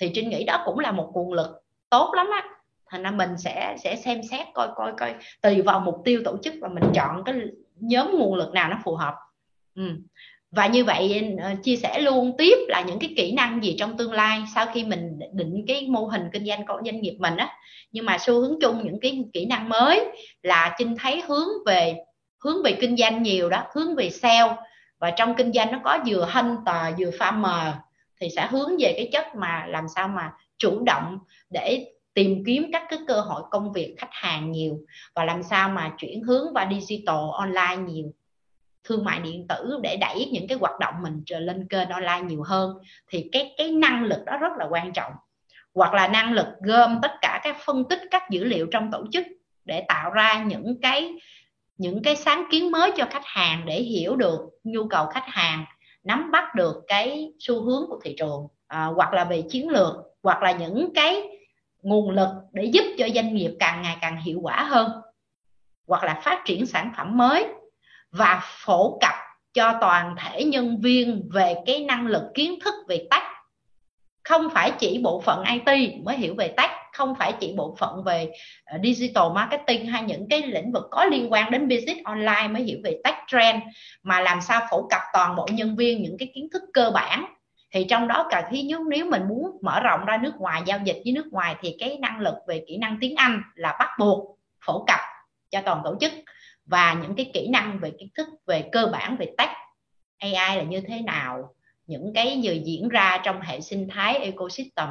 Thì 0.00 0.10
trinh 0.14 0.30
nghĩ 0.30 0.44
đó 0.44 0.62
cũng 0.64 0.78
là 0.78 0.92
một 0.92 1.10
nguồn 1.14 1.32
lực 1.32 1.62
tốt 1.90 2.12
lắm 2.14 2.30
á. 2.32 2.48
Thành 2.86 3.02
ra 3.02 3.10
mình 3.10 3.38
sẽ 3.38 3.76
sẽ 3.84 3.96
xem 3.96 4.20
xét 4.30 4.46
coi 4.54 4.68
coi 4.76 4.92
coi 4.98 5.14
tùy 5.42 5.62
vào 5.62 5.80
mục 5.80 6.02
tiêu 6.04 6.22
tổ 6.24 6.36
chức 6.42 6.54
và 6.60 6.68
mình 6.68 6.84
chọn 6.94 7.24
cái 7.24 7.34
nhóm 7.76 8.18
nguồn 8.18 8.34
lực 8.34 8.52
nào 8.52 8.68
nó 8.68 8.78
phù 8.84 8.94
hợp. 8.94 9.14
Ừ 9.74 9.82
và 10.50 10.66
như 10.66 10.84
vậy 10.84 11.34
ờ, 11.42 11.50
chia 11.62 11.76
sẻ 11.76 12.00
luôn 12.00 12.34
tiếp 12.38 12.58
là 12.68 12.80
những 12.80 12.98
cái 12.98 13.14
kỹ 13.16 13.32
năng 13.32 13.64
gì 13.64 13.76
trong 13.78 13.96
tương 13.96 14.12
lai 14.12 14.42
sau 14.54 14.66
khi 14.74 14.84
mình 14.84 15.18
định 15.32 15.64
cái 15.68 15.86
mô 15.88 16.04
hình 16.04 16.22
kinh 16.32 16.46
doanh 16.46 16.66
của 16.66 16.80
doanh 16.84 17.00
nghiệp 17.00 17.16
mình 17.18 17.36
á. 17.36 17.48
Nhưng 17.92 18.06
mà 18.06 18.18
xu 18.18 18.40
hướng 18.40 18.58
chung 18.60 18.84
những 18.84 19.00
cái 19.00 19.24
kỹ 19.32 19.46
năng 19.46 19.68
mới 19.68 20.06
là 20.42 20.74
trinh 20.78 20.96
thấy 20.98 21.22
hướng 21.26 21.48
về 21.66 21.96
hướng 22.44 22.62
về 22.62 22.72
kinh 22.80 22.96
doanh 22.96 23.22
nhiều 23.22 23.48
đó, 23.48 23.62
hướng 23.74 23.94
về 23.94 24.10
sale. 24.10 24.56
Và 24.98 25.10
trong 25.10 25.34
kinh 25.34 25.52
doanh 25.52 25.72
nó 25.72 25.80
có 25.84 25.98
vừa 26.06 26.28
hunter, 26.32 26.98
vừa 26.98 27.10
farmer, 27.10 27.72
thì 28.20 28.28
sẽ 28.36 28.46
hướng 28.50 28.70
về 28.78 28.92
cái 28.96 29.08
chất 29.12 29.26
mà 29.36 29.66
làm 29.68 29.84
sao 29.94 30.08
mà 30.08 30.32
chủ 30.58 30.82
động 30.84 31.18
để 31.50 31.86
tìm 32.14 32.42
kiếm 32.46 32.70
các 32.72 32.82
cái 32.90 32.98
cơ 33.08 33.20
hội 33.20 33.42
công 33.50 33.72
việc 33.72 33.94
khách 33.98 34.10
hàng 34.12 34.50
nhiều 34.50 34.78
và 35.14 35.24
làm 35.24 35.42
sao 35.42 35.68
mà 35.68 35.92
chuyển 35.98 36.22
hướng 36.22 36.52
và 36.54 36.68
digital 36.70 37.24
online 37.32 37.76
nhiều 37.76 38.12
thương 38.84 39.04
mại 39.04 39.20
điện 39.20 39.46
tử 39.48 39.78
để 39.82 39.96
đẩy 39.96 40.28
những 40.32 40.48
cái 40.48 40.58
hoạt 40.58 40.78
động 40.80 40.94
mình 41.02 41.22
trở 41.26 41.38
lên 41.38 41.66
kênh 41.68 41.88
online 41.88 42.20
nhiều 42.22 42.42
hơn 42.42 42.76
thì 43.08 43.28
cái 43.32 43.54
cái 43.58 43.70
năng 43.70 44.04
lực 44.04 44.24
đó 44.26 44.36
rất 44.36 44.52
là 44.58 44.66
quan 44.70 44.92
trọng. 44.92 45.12
Hoặc 45.74 45.94
là 45.94 46.08
năng 46.08 46.32
lực 46.32 46.46
gom 46.60 46.98
tất 47.02 47.12
cả 47.20 47.40
các 47.42 47.56
phân 47.64 47.84
tích 47.88 48.00
các 48.10 48.22
dữ 48.30 48.44
liệu 48.44 48.66
trong 48.72 48.90
tổ 48.90 49.04
chức 49.12 49.26
để 49.64 49.84
tạo 49.88 50.10
ra 50.10 50.44
những 50.44 50.80
cái 50.82 51.14
những 51.76 52.02
cái 52.02 52.16
sáng 52.16 52.44
kiến 52.50 52.70
mới 52.70 52.92
cho 52.96 53.04
khách 53.10 53.24
hàng 53.24 53.62
để 53.66 53.82
hiểu 53.82 54.16
được 54.16 54.40
nhu 54.64 54.88
cầu 54.88 55.06
khách 55.06 55.26
hàng 55.26 55.64
nắm 56.04 56.30
bắt 56.30 56.54
được 56.54 56.82
cái 56.86 57.32
xu 57.38 57.62
hướng 57.62 57.86
của 57.88 58.00
thị 58.04 58.14
trường 58.18 58.46
à, 58.66 58.84
hoặc 58.84 59.12
là 59.12 59.24
về 59.24 59.42
chiến 59.50 59.68
lược 59.68 59.94
hoặc 60.22 60.42
là 60.42 60.52
những 60.52 60.94
cái 60.94 61.22
nguồn 61.82 62.10
lực 62.10 62.28
để 62.52 62.64
giúp 62.64 62.84
cho 62.98 63.08
doanh 63.14 63.34
nghiệp 63.34 63.56
càng 63.60 63.82
ngày 63.82 63.96
càng 64.00 64.22
hiệu 64.22 64.38
quả 64.42 64.62
hơn 64.62 64.90
hoặc 65.86 66.04
là 66.04 66.20
phát 66.24 66.42
triển 66.44 66.66
sản 66.66 66.92
phẩm 66.96 67.16
mới 67.16 67.46
và 68.12 68.42
phổ 68.44 68.98
cập 69.00 69.14
cho 69.54 69.78
toàn 69.80 70.16
thể 70.18 70.44
nhân 70.44 70.80
viên 70.80 71.28
về 71.32 71.54
cái 71.66 71.84
năng 71.84 72.06
lực 72.06 72.22
kiến 72.34 72.58
thức 72.64 72.74
về 72.88 73.06
tech 73.10 73.22
không 74.24 74.50
phải 74.50 74.72
chỉ 74.78 75.00
bộ 75.02 75.20
phận 75.20 75.44
IT 75.44 75.94
mới 76.04 76.16
hiểu 76.16 76.34
về 76.34 76.48
tech 76.56 76.70
không 76.92 77.14
phải 77.14 77.32
chỉ 77.40 77.54
bộ 77.56 77.76
phận 77.78 78.04
về 78.04 78.30
ờ, 78.64 78.78
digital 78.82 79.24
marketing 79.34 79.86
hay 79.86 80.02
những 80.02 80.28
cái 80.28 80.42
lĩnh 80.42 80.72
vực 80.72 80.84
có 80.90 81.04
liên 81.04 81.32
quan 81.32 81.50
đến 81.50 81.68
business 81.68 82.04
online 82.04 82.48
mới 82.50 82.62
hiểu 82.62 82.78
về 82.84 83.00
tech 83.04 83.14
trend, 83.26 83.62
mà 84.02 84.20
làm 84.20 84.40
sao 84.40 84.60
phổ 84.70 84.88
cập 84.90 85.00
toàn 85.12 85.36
bộ 85.36 85.48
nhân 85.52 85.76
viên 85.76 86.02
những 86.02 86.16
cái 86.18 86.32
kiến 86.34 86.48
thức 86.52 86.62
cơ 86.72 86.90
bản. 86.94 87.24
Thì 87.72 87.84
trong 87.84 88.08
đó 88.08 88.26
cả 88.30 88.48
khi 88.50 88.62
nếu 88.62 88.84
nếu 88.84 89.06
mình 89.06 89.22
muốn 89.28 89.58
mở 89.62 89.80
rộng 89.80 90.04
ra 90.04 90.16
nước 90.22 90.32
ngoài, 90.38 90.62
giao 90.66 90.78
dịch 90.84 90.96
với 91.04 91.12
nước 91.12 91.26
ngoài 91.30 91.56
thì 91.60 91.76
cái 91.78 91.98
năng 92.00 92.20
lực 92.20 92.34
về 92.48 92.64
kỹ 92.68 92.76
năng 92.76 92.96
tiếng 93.00 93.14
Anh 93.16 93.42
là 93.54 93.76
bắt 93.78 93.88
buộc 93.98 94.38
phổ 94.66 94.84
cập 94.86 95.00
cho 95.50 95.60
toàn 95.64 95.80
tổ 95.84 95.96
chức 96.00 96.12
và 96.70 96.96
những 97.02 97.14
cái 97.14 97.30
kỹ 97.34 97.48
năng 97.48 97.78
về 97.78 97.90
kiến 97.98 98.08
thức, 98.16 98.28
về 98.46 98.68
cơ 98.72 98.86
bản, 98.92 99.16
về 99.16 99.26
tech 99.38 99.50
AI 100.18 100.56
là 100.56 100.62
như 100.62 100.80
thế 100.80 101.00
nào? 101.00 101.54
Những 101.86 102.12
cái 102.14 102.40
gì 102.40 102.62
diễn 102.64 102.88
ra 102.88 103.20
trong 103.24 103.40
hệ 103.40 103.60
sinh 103.60 103.88
thái 103.90 104.18
ecosystem, 104.18 104.88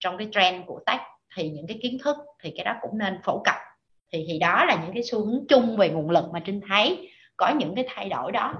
trong 0.00 0.18
cái 0.18 0.28
trend 0.32 0.66
của 0.66 0.80
tech, 0.86 1.00
thì 1.36 1.48
những 1.48 1.66
cái 1.66 1.78
kiến 1.82 1.98
thức 2.04 2.16
thì 2.42 2.52
cái 2.56 2.64
đó 2.64 2.74
cũng 2.80 2.98
nên 2.98 3.18
phổ 3.24 3.42
cập. 3.44 3.54
Thì 4.12 4.24
thì 4.28 4.38
đó 4.38 4.64
là 4.64 4.74
những 4.82 4.94
cái 4.94 5.02
xu 5.02 5.24
hướng 5.24 5.46
chung 5.48 5.76
về 5.76 5.88
nguồn 5.88 6.10
lực 6.10 6.24
mà 6.32 6.40
trinh 6.44 6.60
thấy. 6.68 7.10
Có 7.36 7.48
những 7.58 7.74
cái 7.74 7.86
thay 7.88 8.08
đổi 8.08 8.32
đó, 8.32 8.54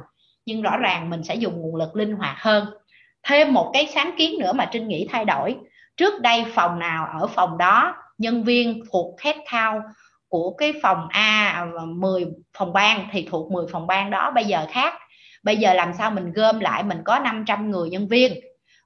nhưng 0.46 0.62
rõ 0.62 0.76
ràng 0.76 1.10
mình 1.10 1.22
sẽ 1.22 1.34
dùng 1.34 1.60
nguồn 1.60 1.76
lực 1.76 1.96
linh 1.96 2.12
hoạt 2.12 2.36
hơn. 2.38 2.66
Thêm 3.22 3.52
một 3.52 3.70
cái 3.72 3.88
sáng 3.94 4.10
kiến 4.18 4.38
nữa 4.40 4.52
mà 4.52 4.68
trinh 4.72 4.88
nghĩ 4.88 5.06
thay 5.10 5.24
đổi. 5.24 5.56
Trước 5.96 6.20
đây 6.20 6.44
phòng 6.54 6.78
nào 6.78 7.06
ở 7.20 7.26
phòng 7.26 7.58
đó, 7.58 7.96
nhân 8.18 8.44
viên 8.44 8.82
thuộc 8.92 9.20
headcount 9.20 9.82
của 10.34 10.54
cái 10.58 10.72
phòng 10.82 11.08
A 11.10 11.48
à, 11.54 11.66
10 11.86 12.26
phòng 12.58 12.72
ban 12.72 13.08
thì 13.12 13.26
thuộc 13.30 13.52
10 13.52 13.66
phòng 13.72 13.86
ban 13.86 14.10
đó, 14.10 14.30
bây 14.34 14.44
giờ 14.44 14.66
khác. 14.70 14.94
Bây 15.42 15.56
giờ 15.56 15.74
làm 15.74 15.92
sao 15.98 16.10
mình 16.10 16.32
gom 16.32 16.60
lại, 16.60 16.82
mình 16.82 16.98
có 17.04 17.18
500 17.18 17.70
người 17.70 17.90
nhân 17.90 18.08
viên. 18.08 18.40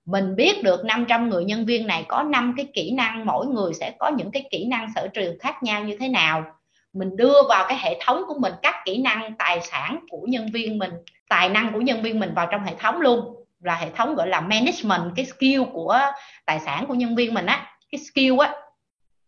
Mình 0.04 0.36
biết 0.36 0.62
được 0.62 0.84
500 0.84 1.30
người 1.30 1.44
nhân 1.44 1.66
viên 1.66 1.86
này 1.86 2.04
có 2.08 2.22
5 2.22 2.54
cái 2.56 2.66
kỹ 2.74 2.90
năng, 2.90 3.26
mỗi 3.26 3.46
người 3.46 3.74
sẽ 3.74 3.92
có 3.98 4.08
những 4.08 4.30
cái 4.30 4.44
kỹ 4.50 4.66
năng 4.66 4.92
sở 4.94 5.08
trường 5.08 5.38
khác 5.38 5.62
nhau 5.62 5.84
như 5.84 5.96
thế 6.00 6.08
nào. 6.08 6.44
Mình 6.92 7.16
đưa 7.16 7.42
vào 7.48 7.66
cái 7.68 7.78
hệ 7.80 7.98
thống 8.00 8.22
của 8.26 8.38
mình, 8.38 8.52
các 8.62 8.74
kỹ 8.84 8.98
năng 8.98 9.34
tài 9.38 9.60
sản 9.60 9.98
của 10.10 10.26
nhân 10.28 10.46
viên 10.52 10.78
mình, 10.78 10.92
tài 11.28 11.48
năng 11.48 11.72
của 11.72 11.80
nhân 11.80 12.02
viên 12.02 12.20
mình 12.20 12.34
vào 12.34 12.46
trong 12.50 12.64
hệ 12.64 12.74
thống 12.78 13.00
luôn. 13.00 13.44
Là 13.60 13.74
hệ 13.74 13.90
thống 13.96 14.14
gọi 14.14 14.28
là 14.28 14.40
management, 14.40 15.12
cái 15.16 15.24
skill 15.24 15.62
của 15.72 15.98
tài 16.46 16.60
sản 16.60 16.84
của 16.88 16.94
nhân 16.94 17.16
viên 17.16 17.34
mình 17.34 17.46
á, 17.46 17.66
cái 17.92 17.98
skill 17.98 18.40
á 18.40 18.54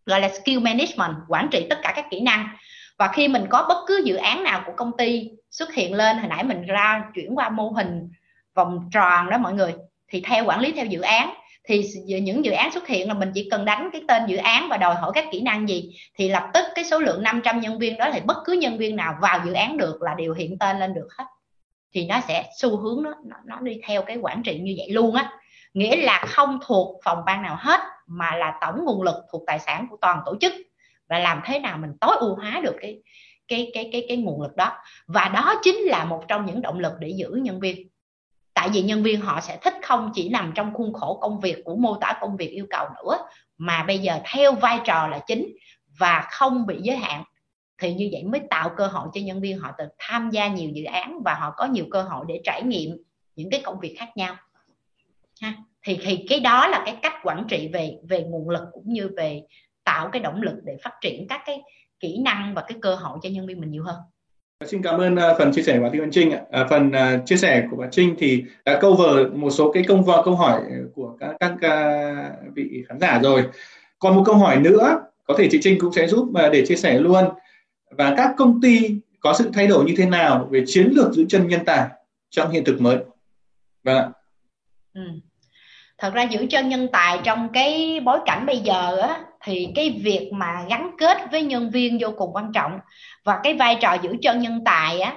gọi 0.05 0.21
là 0.21 0.29
skill 0.29 0.59
management 0.59 1.15
quản 1.27 1.47
trị 1.51 1.67
tất 1.69 1.79
cả 1.81 1.93
các 1.95 2.05
kỹ 2.11 2.19
năng. 2.19 2.47
Và 2.97 3.07
khi 3.07 3.27
mình 3.27 3.45
có 3.49 3.65
bất 3.69 3.77
cứ 3.87 4.01
dự 4.05 4.15
án 4.15 4.43
nào 4.43 4.63
của 4.65 4.73
công 4.77 4.91
ty 4.97 5.29
xuất 5.51 5.73
hiện 5.73 5.93
lên 5.93 6.17
hồi 6.17 6.27
nãy 6.29 6.43
mình 6.43 6.65
ra 6.65 7.03
chuyển 7.15 7.37
qua 7.37 7.49
mô 7.49 7.69
hình 7.69 8.09
vòng 8.53 8.89
tròn 8.93 9.29
đó 9.29 9.37
mọi 9.37 9.53
người 9.53 9.73
thì 10.07 10.21
theo 10.25 10.45
quản 10.45 10.59
lý 10.59 10.71
theo 10.71 10.85
dự 10.85 11.01
án 11.01 11.33
thì 11.63 11.83
những 12.21 12.45
dự 12.45 12.51
án 12.51 12.71
xuất 12.71 12.87
hiện 12.87 13.07
là 13.07 13.13
mình 13.13 13.31
chỉ 13.35 13.47
cần 13.51 13.65
đánh 13.65 13.89
cái 13.93 14.01
tên 14.07 14.25
dự 14.27 14.37
án 14.37 14.69
và 14.69 14.77
đòi 14.77 14.95
hỏi 14.95 15.11
các 15.15 15.25
kỹ 15.31 15.41
năng 15.41 15.69
gì 15.69 15.89
thì 16.15 16.29
lập 16.29 16.49
tức 16.53 16.65
cái 16.75 16.85
số 16.85 16.99
lượng 16.99 17.23
500 17.23 17.59
nhân 17.59 17.79
viên 17.79 17.97
đó 17.97 18.09
thì 18.13 18.19
bất 18.25 18.37
cứ 18.45 18.53
nhân 18.53 18.77
viên 18.77 18.95
nào 18.95 19.15
vào 19.21 19.41
dự 19.45 19.53
án 19.53 19.77
được 19.77 20.01
là 20.01 20.13
đều 20.13 20.33
hiện 20.33 20.57
tên 20.59 20.79
lên 20.79 20.93
được 20.93 21.07
hết. 21.17 21.25
Thì 21.93 22.05
nó 22.05 22.21
sẽ 22.27 22.49
xu 22.57 22.77
hướng 22.77 23.03
nó 23.03 23.13
nó, 23.25 23.35
nó 23.45 23.59
đi 23.59 23.79
theo 23.87 24.01
cái 24.01 24.17
quản 24.17 24.43
trị 24.43 24.59
như 24.59 24.75
vậy 24.77 24.89
luôn 24.89 25.15
á. 25.15 25.31
Nghĩa 25.73 25.95
là 25.95 26.25
không 26.27 26.59
thuộc 26.65 27.01
phòng 27.03 27.23
ban 27.25 27.41
nào 27.41 27.57
hết 27.59 27.79
mà 28.11 28.35
là 28.35 28.57
tổng 28.61 28.85
nguồn 28.85 29.01
lực 29.01 29.15
thuộc 29.31 29.43
tài 29.47 29.59
sản 29.59 29.87
của 29.89 29.97
toàn 30.01 30.19
tổ 30.25 30.35
chức. 30.41 30.53
Và 31.09 31.19
làm 31.19 31.41
thế 31.45 31.59
nào 31.59 31.77
mình 31.77 31.91
tối 32.01 32.15
ưu 32.19 32.35
hóa 32.35 32.61
được 32.63 32.75
cái 32.81 33.01
cái 33.47 33.71
cái 33.73 33.89
cái 33.91 34.05
cái 34.07 34.17
nguồn 34.17 34.41
lực 34.41 34.55
đó. 34.55 34.71
Và 35.07 35.29
đó 35.33 35.55
chính 35.63 35.75
là 35.75 36.05
một 36.05 36.23
trong 36.27 36.45
những 36.45 36.61
động 36.61 36.79
lực 36.79 36.93
để 36.99 37.09
giữ 37.09 37.29
nhân 37.29 37.59
viên. 37.59 37.87
Tại 38.53 38.69
vì 38.69 38.81
nhân 38.81 39.03
viên 39.03 39.21
họ 39.21 39.41
sẽ 39.41 39.57
thích 39.61 39.73
không 39.83 40.11
chỉ 40.13 40.29
nằm 40.29 40.51
trong 40.55 40.73
khuôn 40.73 40.93
khổ 40.93 41.17
công 41.21 41.39
việc 41.39 41.57
của 41.65 41.75
mô 41.75 41.95
tả 41.95 42.17
công 42.21 42.37
việc 42.37 42.49
yêu 42.49 42.65
cầu 42.69 42.87
nữa, 42.95 43.17
mà 43.57 43.83
bây 43.83 43.99
giờ 43.99 44.19
theo 44.25 44.53
vai 44.53 44.79
trò 44.85 45.07
là 45.07 45.19
chính 45.27 45.55
và 45.99 46.27
không 46.31 46.65
bị 46.65 46.79
giới 46.81 46.97
hạn. 46.97 47.23
Thì 47.77 47.93
như 47.93 48.09
vậy 48.11 48.23
mới 48.23 48.41
tạo 48.49 48.69
cơ 48.77 48.87
hội 48.87 49.07
cho 49.13 49.21
nhân 49.21 49.41
viên 49.41 49.59
họ 49.59 49.71
được 49.77 49.89
tham 49.97 50.29
gia 50.29 50.47
nhiều 50.47 50.69
dự 50.69 50.83
án 50.83 51.23
và 51.25 51.33
họ 51.33 51.53
có 51.57 51.65
nhiều 51.65 51.85
cơ 51.91 52.03
hội 52.03 52.25
để 52.27 52.41
trải 52.43 52.63
nghiệm 52.63 52.97
những 53.35 53.49
cái 53.49 53.61
công 53.63 53.79
việc 53.79 53.95
khác 53.99 54.17
nhau. 54.17 54.35
Ha 55.41 55.53
thì 55.85 55.99
thì 56.01 56.25
cái 56.29 56.39
đó 56.39 56.67
là 56.67 56.83
cái 56.85 56.97
cách 57.01 57.13
quản 57.23 57.45
trị 57.49 57.69
về 57.73 57.97
về 58.09 58.23
nguồn 58.23 58.49
lực 58.49 58.63
cũng 58.71 58.93
như 58.93 59.09
về 59.17 59.41
tạo 59.83 60.09
cái 60.11 60.21
động 60.21 60.41
lực 60.41 60.55
để 60.63 60.77
phát 60.83 60.93
triển 61.01 61.27
các 61.29 61.41
cái 61.45 61.61
kỹ 61.99 62.21
năng 62.25 62.53
và 62.55 62.63
cái 62.67 62.77
cơ 62.81 62.95
hội 62.95 63.19
cho 63.23 63.29
nhân 63.29 63.47
viên 63.47 63.59
mình 63.59 63.71
nhiều 63.71 63.83
hơn 63.83 63.95
Xin 64.65 64.81
cảm 64.81 64.99
ơn 64.99 65.13
uh, 65.13 65.37
phần 65.37 65.51
chia 65.53 65.61
sẻ 65.61 65.77
của 65.77 65.83
bà 65.83 65.89
Thị 65.93 65.99
Văn 65.99 66.11
Trinh. 66.11 66.29
Uh, 66.29 66.69
phần 66.69 66.87
uh, 66.87 67.25
chia 67.25 67.37
sẻ 67.37 67.67
của 67.71 67.77
bà 67.77 67.87
Trinh 67.91 68.15
thì 68.17 68.43
đã 68.65 68.79
cover 68.81 69.27
một 69.33 69.49
số 69.49 69.71
cái 69.71 69.83
công 69.87 70.05
câu 70.25 70.35
hỏi 70.35 70.61
của 70.95 71.17
các, 71.19 71.35
các 71.39 71.51
uh, 71.51 72.55
vị 72.55 72.83
khán 72.87 72.99
giả 72.99 73.19
rồi. 73.23 73.43
Còn 73.99 74.15
một 74.15 74.23
câu 74.25 74.35
hỏi 74.35 74.59
nữa, 74.59 75.01
có 75.23 75.35
thể 75.37 75.47
chị 75.51 75.59
Trinh 75.61 75.77
cũng 75.79 75.93
sẽ 75.93 76.07
giúp 76.07 76.21
uh, 76.23 76.51
để 76.53 76.65
chia 76.65 76.75
sẻ 76.75 76.99
luôn. 76.99 77.25
Và 77.91 78.13
các 78.17 78.33
công 78.37 78.61
ty 78.61 78.95
có 79.19 79.33
sự 79.33 79.49
thay 79.53 79.67
đổi 79.67 79.85
như 79.85 79.93
thế 79.97 80.05
nào 80.05 80.47
về 80.51 80.63
chiến 80.65 80.89
lược 80.91 81.11
giữ 81.11 81.25
chân 81.29 81.47
nhân 81.47 81.61
tài 81.65 81.89
trong 82.29 82.51
hiện 82.51 82.63
thực 82.63 82.81
mới? 82.81 82.97
Vâng 83.83 83.97
ạ. 83.97 84.09
Ừ. 84.93 85.01
Thật 86.01 86.13
ra 86.13 86.23
giữ 86.23 86.47
chân 86.49 86.69
nhân 86.69 86.87
tài 86.91 87.19
trong 87.23 87.49
cái 87.53 87.99
bối 88.03 88.19
cảnh 88.25 88.45
bây 88.45 88.57
giờ 88.57 88.97
á, 88.97 89.19
thì 89.43 89.67
cái 89.75 90.01
việc 90.03 90.29
mà 90.33 90.65
gắn 90.69 90.91
kết 90.97 91.17
với 91.31 91.43
nhân 91.43 91.69
viên 91.69 91.97
vô 92.01 92.07
cùng 92.17 92.33
quan 92.33 92.51
trọng. 92.53 92.79
Và 93.23 93.39
cái 93.43 93.53
vai 93.53 93.77
trò 93.81 93.93
giữ 93.93 94.15
chân 94.21 94.39
nhân 94.39 94.61
tài 94.65 94.99
á 94.99 95.15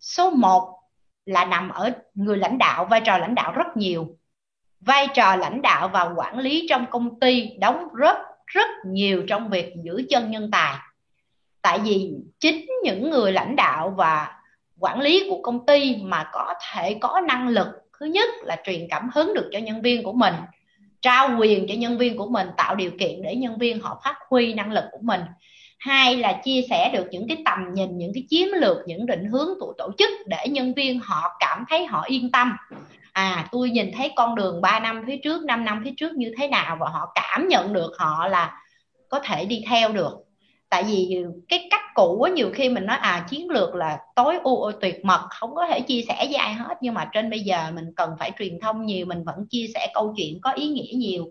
số 0.00 0.30
1 0.30 0.80
là 1.26 1.44
nằm 1.44 1.68
ở 1.68 1.90
người 2.14 2.36
lãnh 2.36 2.58
đạo 2.58 2.84
vai 2.84 3.00
trò 3.00 3.18
lãnh 3.18 3.34
đạo 3.34 3.52
rất 3.52 3.76
nhiều. 3.76 4.16
Vai 4.80 5.08
trò 5.14 5.36
lãnh 5.36 5.62
đạo 5.62 5.88
và 5.88 6.10
quản 6.16 6.38
lý 6.38 6.66
trong 6.70 6.86
công 6.90 7.20
ty 7.20 7.50
đóng 7.58 7.94
rất 7.94 8.16
rất 8.46 8.68
nhiều 8.86 9.24
trong 9.28 9.48
việc 9.48 9.72
giữ 9.84 10.06
chân 10.10 10.30
nhân 10.30 10.50
tài. 10.52 10.74
Tại 11.62 11.78
vì 11.78 12.12
chính 12.40 12.66
những 12.82 13.10
người 13.10 13.32
lãnh 13.32 13.56
đạo 13.56 13.94
và 13.96 14.40
quản 14.78 15.00
lý 15.00 15.26
của 15.30 15.42
công 15.42 15.66
ty 15.66 15.96
mà 15.96 16.30
có 16.32 16.54
thể 16.72 16.98
có 17.00 17.20
năng 17.20 17.48
lực 17.48 17.66
thứ 18.00 18.06
nhất 18.06 18.28
là 18.42 18.56
truyền 18.64 18.86
cảm 18.90 19.10
hứng 19.14 19.34
được 19.34 19.50
cho 19.52 19.58
nhân 19.58 19.82
viên 19.82 20.02
của 20.02 20.12
mình, 20.12 20.34
trao 21.02 21.36
quyền 21.38 21.66
cho 21.68 21.74
nhân 21.74 21.98
viên 21.98 22.16
của 22.16 22.26
mình, 22.26 22.48
tạo 22.56 22.74
điều 22.74 22.90
kiện 23.00 23.22
để 23.22 23.36
nhân 23.36 23.58
viên 23.58 23.80
họ 23.80 24.00
phát 24.04 24.16
huy 24.28 24.54
năng 24.54 24.72
lực 24.72 24.84
của 24.92 24.98
mình. 25.02 25.20
Hai 25.78 26.16
là 26.16 26.40
chia 26.44 26.62
sẻ 26.70 26.90
được 26.92 27.06
những 27.10 27.28
cái 27.28 27.36
tầm 27.44 27.58
nhìn, 27.74 27.98
những 27.98 28.12
cái 28.14 28.26
chiến 28.30 28.48
lược, 28.48 28.78
những 28.86 29.06
định 29.06 29.24
hướng 29.24 29.48
của 29.60 29.74
tổ 29.78 29.90
chức 29.98 30.10
để 30.26 30.48
nhân 30.48 30.74
viên 30.74 31.00
họ 31.00 31.36
cảm 31.40 31.64
thấy 31.68 31.86
họ 31.86 32.02
yên 32.02 32.30
tâm. 32.30 32.52
À 33.12 33.48
tôi 33.52 33.70
nhìn 33.70 33.90
thấy 33.96 34.12
con 34.16 34.34
đường 34.34 34.60
3 34.60 34.80
năm 34.80 35.04
phía 35.06 35.16
trước 35.16 35.44
5 35.44 35.64
năm 35.64 35.82
phía 35.84 35.92
trước 35.96 36.12
như 36.12 36.32
thế 36.38 36.48
nào 36.48 36.76
và 36.80 36.88
họ 36.88 37.12
cảm 37.14 37.48
nhận 37.48 37.72
được 37.72 37.92
họ 37.98 38.28
là 38.28 38.60
có 39.08 39.20
thể 39.20 39.44
đi 39.44 39.64
theo 39.68 39.92
được 39.92 40.24
tại 40.74 40.84
vì 40.84 41.16
cái 41.48 41.68
cách 41.70 41.80
cũ 41.94 42.22
á, 42.22 42.30
nhiều 42.30 42.50
khi 42.54 42.68
mình 42.68 42.86
nói 42.86 42.96
à 42.96 43.26
chiến 43.30 43.50
lược 43.50 43.74
là 43.74 43.98
tối 44.16 44.34
ưu 44.44 44.72
tuyệt 44.80 45.04
mật, 45.04 45.20
không 45.30 45.54
có 45.54 45.66
thể 45.66 45.80
chia 45.80 46.00
sẻ 46.08 46.14
với 46.26 46.34
ai 46.34 46.54
hết. 46.54 46.74
Nhưng 46.80 46.94
mà 46.94 47.10
trên 47.12 47.30
bây 47.30 47.40
giờ 47.40 47.70
mình 47.74 47.84
cần 47.96 48.10
phải 48.18 48.30
truyền 48.38 48.60
thông 48.60 48.86
nhiều, 48.86 49.06
mình 49.06 49.24
vẫn 49.24 49.36
chia 49.50 49.66
sẻ 49.74 49.88
câu 49.94 50.14
chuyện 50.16 50.38
có 50.42 50.52
ý 50.52 50.68
nghĩa 50.68 50.92
nhiều. 50.94 51.24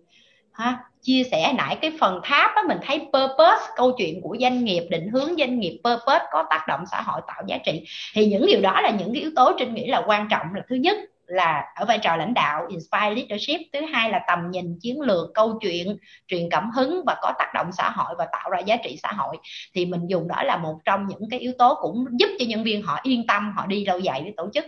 Ha, 0.52 0.78
chia 1.02 1.24
sẻ 1.32 1.54
nãy 1.58 1.78
cái 1.82 1.92
phần 2.00 2.20
tháp 2.24 2.52
á, 2.56 2.64
mình 2.68 2.78
thấy 2.84 3.00
purpose, 3.00 3.66
câu 3.76 3.92
chuyện 3.98 4.22
của 4.22 4.38
doanh 4.42 4.66
nghiệp, 4.66 4.84
định 4.90 5.10
hướng 5.10 5.36
doanh 5.38 5.60
nghiệp 5.60 5.82
purpose 5.84 6.26
có 6.32 6.44
tác 6.50 6.66
động 6.68 6.84
xã 6.92 7.02
hội 7.02 7.22
tạo 7.28 7.44
giá 7.48 7.58
trị. 7.66 7.84
Thì 8.16 8.26
những 8.26 8.46
điều 8.46 8.62
đó 8.62 8.82
là 8.82 8.90
những 8.90 9.14
cái 9.14 9.22
yếu 9.22 9.32
tố 9.36 9.52
trên 9.60 9.74
nghĩ 9.74 9.88
là 9.88 10.04
quan 10.08 10.28
trọng 10.32 10.48
là 10.56 10.62
thứ 10.70 10.76
nhất 10.76 10.98
là 11.28 11.64
ở 11.76 11.86
vai 11.86 11.98
trò 11.98 12.16
lãnh 12.16 12.34
đạo, 12.34 12.66
inspire 12.70 13.10
leadership. 13.16 13.62
Thứ 13.74 13.80
hai 13.94 14.10
là 14.10 14.22
tầm 14.28 14.52
nhìn, 14.52 14.80
chiến 14.82 15.02
lược, 15.02 15.30
câu 15.34 15.60
chuyện, 15.62 15.98
truyền 16.28 16.50
cảm 16.50 16.70
hứng 16.72 17.04
và 17.06 17.16
có 17.22 17.34
tác 17.40 17.52
động 17.54 17.72
xã 17.72 17.90
hội 17.90 18.16
và 18.18 18.28
tạo 18.32 18.50
ra 18.50 18.60
giá 18.60 18.78
trị 18.84 19.00
xã 19.04 19.12
hội. 19.12 19.38
Thì 19.74 19.86
mình 19.86 20.08
dùng 20.08 20.28
đó 20.28 20.44
là 20.44 20.58
một 20.58 20.80
trong 20.86 21.08
những 21.08 21.30
cái 21.30 21.40
yếu 21.40 21.52
tố 21.58 21.78
cũng 21.82 22.06
giúp 22.20 22.28
cho 22.40 22.46
nhân 22.46 22.64
viên 22.64 22.82
họ 22.82 23.00
yên 23.04 23.28
tâm, 23.28 23.54
họ 23.58 23.66
đi 23.66 23.86
lâu 23.86 24.00
dài 24.00 24.22
với 24.22 24.34
tổ 24.38 24.50
chức. 24.54 24.66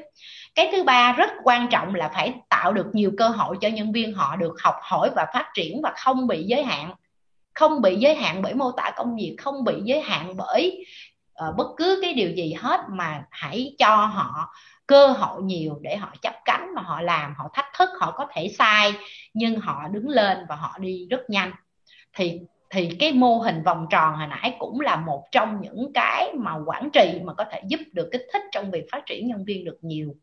Cái 0.56 0.70
thứ 0.72 0.84
ba 0.84 1.12
rất 1.12 1.32
quan 1.44 1.68
trọng 1.72 1.96
là 1.96 2.08
phải 2.08 2.34
tạo 2.50 2.74
được 2.74 2.88
nhiều 2.94 3.12
cơ 3.18 3.28
hội 3.28 3.58
cho 3.62 3.68
nhân 3.68 3.92
viên 3.92 4.14
họ 4.14 4.36
được 4.36 4.56
học 4.62 4.76
hỏi 4.82 5.10
và 5.16 5.26
phát 5.34 5.52
triển 5.54 5.82
và 5.82 5.94
không 5.98 6.28
bị 6.28 6.44
giới 6.44 6.64
hạn. 6.64 6.92
Không 7.54 7.82
bị 7.82 7.96
giới 7.96 8.16
hạn 8.16 8.42
bởi 8.42 8.54
mô 8.54 8.72
tả 8.72 8.92
công 8.96 9.16
việc, 9.16 9.36
không 9.40 9.64
bị 9.64 9.74
giới 9.84 10.02
hạn 10.02 10.38
bởi 10.38 10.86
uh, 11.50 11.56
bất 11.56 11.68
cứ 11.78 12.00
cái 12.02 12.14
điều 12.14 12.30
gì 12.32 12.54
hết 12.54 12.80
mà 12.90 13.24
hãy 13.32 13.76
cho 13.78 13.96
họ 13.96 14.54
cơ 14.88 15.08
hội 15.08 15.42
nhiều 15.42 15.80
để 15.82 15.98
họ 15.98 16.14
chấp 16.22 16.34
cánh 16.46 16.74
mà 16.76 16.82
họ 16.82 17.02
làm 17.02 17.34
họ 17.38 17.50
thách 17.54 17.68
thức 17.78 17.90
họ 18.00 18.12
có 18.12 18.28
thể 18.34 18.50
sai 18.58 18.94
nhưng 19.34 19.60
họ 19.60 19.88
đứng 19.92 20.10
lên 20.10 20.38
và 20.50 20.56
họ 20.56 20.78
đi 20.80 21.08
rất 21.10 21.30
nhanh. 21.30 21.52
Thì 22.14 22.40
thì 22.70 22.90
cái 23.00 23.14
mô 23.14 23.38
hình 23.38 23.64
vòng 23.64 23.88
tròn 23.90 24.16
hồi 24.16 24.28
nãy 24.28 24.56
cũng 24.60 24.80
là 24.80 24.96
một 24.96 25.24
trong 25.32 25.62
những 25.62 25.94
cái 25.94 26.34
mà 26.34 26.56
quản 26.66 26.90
trị 26.90 27.20
mà 27.24 27.34
có 27.34 27.46
thể 27.52 27.62
giúp 27.68 27.80
được 27.92 28.10
kích 28.12 28.26
thích 28.34 28.42
trong 28.52 28.72
việc 28.72 28.86
phát 28.92 29.06
triển 29.06 29.28
nhân 29.28 29.46
viên 29.46 29.66
được 29.66 29.78
nhiều. 29.82 30.16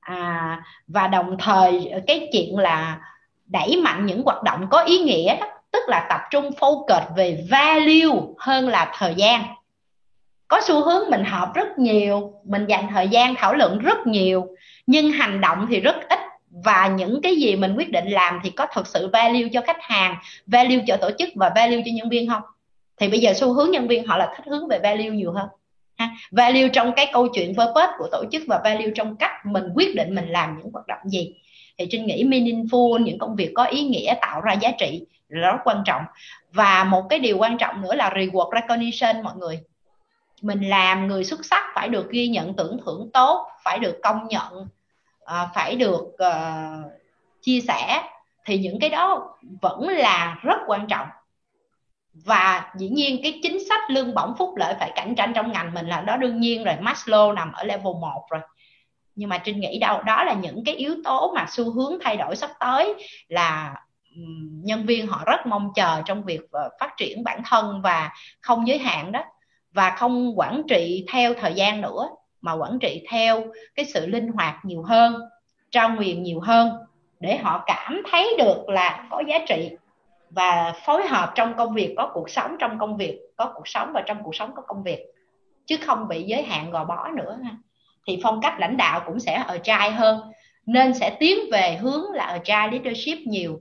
À, 0.00 0.62
và 0.86 1.06
đồng 1.06 1.36
thời 1.38 1.86
ờ, 1.86 2.00
cái 2.06 2.28
chuyện 2.32 2.58
là 2.58 3.00
đẩy 3.46 3.80
mạnh 3.84 4.06
những 4.06 4.22
hoạt 4.22 4.42
động 4.42 4.66
có 4.70 4.82
ý 4.82 4.98
nghĩa 4.98 5.36
đó 5.40 5.46
tức 5.70 5.82
là 5.88 6.06
tập 6.08 6.20
trung 6.30 6.50
focus 6.50 7.14
về 7.16 7.46
value 7.50 8.20
hơn 8.38 8.68
là 8.68 8.92
thời 8.98 9.14
gian 9.14 9.44
có 10.52 10.60
xu 10.64 10.84
hướng 10.84 11.10
mình 11.10 11.24
họp 11.24 11.54
rất 11.54 11.78
nhiều, 11.78 12.32
mình 12.44 12.66
dành 12.66 12.86
thời 12.90 13.08
gian 13.08 13.34
thảo 13.34 13.54
luận 13.54 13.78
rất 13.78 14.06
nhiều, 14.06 14.46
nhưng 14.86 15.12
hành 15.12 15.40
động 15.40 15.66
thì 15.70 15.80
rất 15.80 15.96
ít. 16.08 16.18
Và 16.64 16.88
những 16.96 17.22
cái 17.22 17.36
gì 17.36 17.56
mình 17.56 17.74
quyết 17.76 17.90
định 17.90 18.08
làm 18.08 18.40
thì 18.44 18.50
có 18.50 18.66
thực 18.74 18.86
sự 18.86 19.10
value 19.12 19.48
cho 19.52 19.60
khách 19.66 19.76
hàng, 19.80 20.16
value 20.46 20.84
cho 20.86 20.96
tổ 20.96 21.10
chức 21.18 21.28
và 21.34 21.52
value 21.56 21.82
cho 21.84 21.90
nhân 21.94 22.08
viên 22.08 22.30
không? 22.30 22.42
Thì 23.00 23.08
bây 23.08 23.20
giờ 23.20 23.32
xu 23.34 23.52
hướng 23.52 23.70
nhân 23.70 23.88
viên 23.88 24.06
họ 24.06 24.16
là 24.16 24.34
thích 24.36 24.46
hướng 24.46 24.68
về 24.68 24.78
value 24.78 25.10
nhiều 25.10 25.32
hơn, 25.32 25.48
ha? 25.96 26.10
Value 26.30 26.68
trong 26.68 26.92
cái 26.92 27.10
câu 27.12 27.28
chuyện 27.34 27.48
purpose 27.48 27.92
của 27.98 28.08
tổ 28.12 28.24
chức 28.32 28.42
và 28.48 28.60
value 28.64 28.90
trong 28.94 29.16
cách 29.16 29.46
mình 29.46 29.64
quyết 29.74 29.96
định 29.96 30.14
mình 30.14 30.28
làm 30.28 30.58
những 30.58 30.72
hoạt 30.72 30.86
động 30.86 31.00
gì. 31.04 31.34
Thì 31.78 31.86
trinh 31.90 32.06
nghĩ 32.06 32.24
meaningful, 32.24 32.98
những 32.98 33.18
công 33.18 33.36
việc 33.36 33.50
có 33.54 33.64
ý 33.64 33.82
nghĩa 33.82 34.14
tạo 34.20 34.40
ra 34.40 34.52
giá 34.52 34.70
trị 34.78 35.06
là 35.28 35.50
rất 35.50 35.58
quan 35.64 35.82
trọng. 35.84 36.02
Và 36.52 36.84
một 36.84 37.02
cái 37.10 37.18
điều 37.18 37.38
quan 37.38 37.58
trọng 37.58 37.82
nữa 37.82 37.94
là 37.94 38.10
reward 38.10 38.50
recognition, 38.60 39.22
mọi 39.22 39.34
người 39.36 39.60
mình 40.42 40.68
làm 40.68 41.06
người 41.06 41.24
xuất 41.24 41.44
sắc 41.44 41.62
phải 41.74 41.88
được 41.88 42.10
ghi 42.10 42.28
nhận 42.28 42.54
tưởng 42.54 42.78
thưởng 42.84 43.10
tốt 43.12 43.46
phải 43.64 43.78
được 43.78 44.00
công 44.02 44.28
nhận 44.28 44.68
à, 45.24 45.48
phải 45.54 45.76
được 45.76 46.04
ờ, 46.18 46.62
chia 47.42 47.60
sẻ 47.60 48.02
thì 48.44 48.58
những 48.58 48.80
cái 48.80 48.90
đó 48.90 49.36
vẫn 49.62 49.88
là 49.88 50.38
rất 50.42 50.58
quan 50.66 50.86
trọng. 50.86 51.08
Và 52.14 52.72
dĩ 52.76 52.88
nhiên 52.88 53.20
cái 53.22 53.40
chính 53.42 53.68
sách 53.68 53.80
lương 53.90 54.14
bổng 54.14 54.34
phúc 54.38 54.54
lợi 54.56 54.74
phải 54.80 54.92
cạnh 54.94 55.14
tranh 55.14 55.32
trong 55.34 55.52
ngành 55.52 55.74
mình 55.74 55.86
là 55.86 56.00
đó 56.00 56.16
đương 56.16 56.40
nhiên 56.40 56.64
rồi 56.64 56.74
Maslow 56.80 57.34
nằm 57.34 57.52
ở 57.52 57.64
level 57.64 57.92
1 58.00 58.26
rồi. 58.30 58.40
Nhưng 59.14 59.28
mà 59.28 59.38
Trinh 59.38 59.60
nghĩ 59.60 59.78
đâu 59.78 60.02
đó 60.02 60.24
là 60.24 60.34
những 60.34 60.64
cái 60.64 60.74
yếu 60.74 60.94
tố 61.04 61.32
mà 61.34 61.46
xu 61.48 61.70
hướng 61.70 61.92
thay 62.00 62.16
đổi 62.16 62.36
sắp 62.36 62.50
tới 62.60 62.94
là 63.28 63.74
nhân 64.62 64.86
viên 64.86 65.06
họ 65.06 65.22
rất 65.26 65.46
mong 65.46 65.72
chờ 65.74 66.02
trong 66.04 66.22
việc 66.22 66.40
ờ, 66.52 66.68
phát 66.80 66.94
triển 66.96 67.24
bản 67.24 67.42
thân 67.44 67.82
và 67.82 68.12
không 68.40 68.68
giới 68.68 68.78
hạn 68.78 69.12
đó 69.12 69.24
và 69.72 69.90
không 69.90 70.38
quản 70.38 70.62
trị 70.68 71.06
theo 71.12 71.34
thời 71.34 71.54
gian 71.54 71.80
nữa, 71.80 72.08
mà 72.40 72.52
quản 72.52 72.78
trị 72.78 73.04
theo 73.10 73.44
cái 73.74 73.84
sự 73.84 74.06
linh 74.06 74.28
hoạt 74.28 74.64
nhiều 74.64 74.82
hơn, 74.82 75.20
trao 75.70 75.90
quyền 75.98 76.22
nhiều 76.22 76.40
hơn, 76.40 76.70
để 77.20 77.36
họ 77.36 77.64
cảm 77.66 78.02
thấy 78.10 78.34
được 78.38 78.68
là 78.68 79.06
có 79.10 79.22
giá 79.28 79.38
trị 79.48 79.70
và 80.30 80.74
phối 80.84 81.06
hợp 81.06 81.32
trong 81.34 81.54
công 81.56 81.74
việc, 81.74 81.94
có 81.96 82.10
cuộc 82.14 82.30
sống 82.30 82.56
trong 82.58 82.78
công 82.78 82.96
việc, 82.96 83.20
có 83.36 83.52
cuộc 83.54 83.68
sống 83.68 83.92
và 83.94 84.02
trong 84.06 84.22
cuộc 84.22 84.36
sống 84.36 84.50
có 84.56 84.62
công 84.66 84.82
việc, 84.82 85.06
chứ 85.66 85.76
không 85.86 86.08
bị 86.08 86.22
giới 86.22 86.42
hạn 86.42 86.70
gò 86.70 86.84
bó 86.84 87.08
nữa 87.08 87.38
thì 88.06 88.20
phong 88.22 88.40
cách 88.40 88.54
lãnh 88.58 88.76
đạo 88.76 89.02
cũng 89.06 89.20
sẽ 89.20 89.42
ở 89.46 89.58
trai 89.58 89.90
hơn, 89.90 90.20
nên 90.66 90.94
sẽ 90.94 91.16
tiến 91.20 91.38
về 91.52 91.78
hướng 91.80 92.10
là 92.12 92.24
ở 92.24 92.38
trai 92.38 92.68
leadership 92.70 93.18
nhiều 93.26 93.60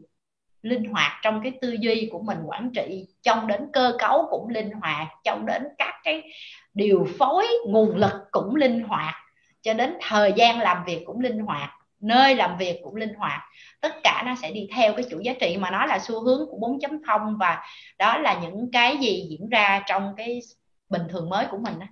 linh 0.62 0.86
hoạt 0.86 1.12
trong 1.24 1.42
cái 1.44 1.52
tư 1.62 1.76
duy 1.80 2.10
của 2.12 2.20
mình 2.20 2.38
quản 2.46 2.72
trị 2.74 3.08
trong 3.22 3.48
đến 3.48 3.62
cơ 3.74 3.94
cấu 4.00 4.28
cũng 4.30 4.50
linh 4.50 4.72
hoạt 4.72 5.08
trong 5.24 5.46
đến 5.46 5.64
các 5.78 5.94
cái 6.04 6.24
điều 6.74 7.08
phối 7.20 7.48
nguồn 7.68 7.96
lực 7.96 8.14
cũng 8.32 8.56
linh 8.56 8.84
hoạt 8.84 9.16
cho 9.62 9.74
đến 9.74 9.98
thời 10.08 10.34
gian 10.36 10.60
làm 10.60 10.78
việc 10.86 11.04
cũng 11.06 11.20
linh 11.20 11.40
hoạt 11.40 11.70
nơi 12.02 12.36
làm 12.36 12.58
việc 12.58 12.80
cũng 12.84 12.96
linh 12.96 13.14
hoạt. 13.14 13.42
Tất 13.82 14.04
cả 14.04 14.24
nó 14.26 14.36
sẽ 14.42 14.52
đi 14.52 14.68
theo 14.76 14.94
cái 14.94 15.06
chủ 15.10 15.20
giá 15.20 15.34
trị 15.42 15.58
mà 15.60 15.72
nó 15.72 15.86
là 15.86 16.00
xu 16.00 16.22
hướng 16.22 16.46
của 16.50 16.58
4.0 16.58 17.38
và 17.38 17.64
đó 18.00 18.18
là 18.18 18.40
những 18.44 18.72
cái 18.72 18.98
gì 18.98 19.28
diễn 19.30 19.50
ra 19.50 19.82
trong 19.88 20.14
cái 20.18 20.40
bình 20.90 21.02
thường 21.10 21.30
mới 21.30 21.46
của 21.52 21.58
mình 21.58 21.74
đó. 21.80 21.86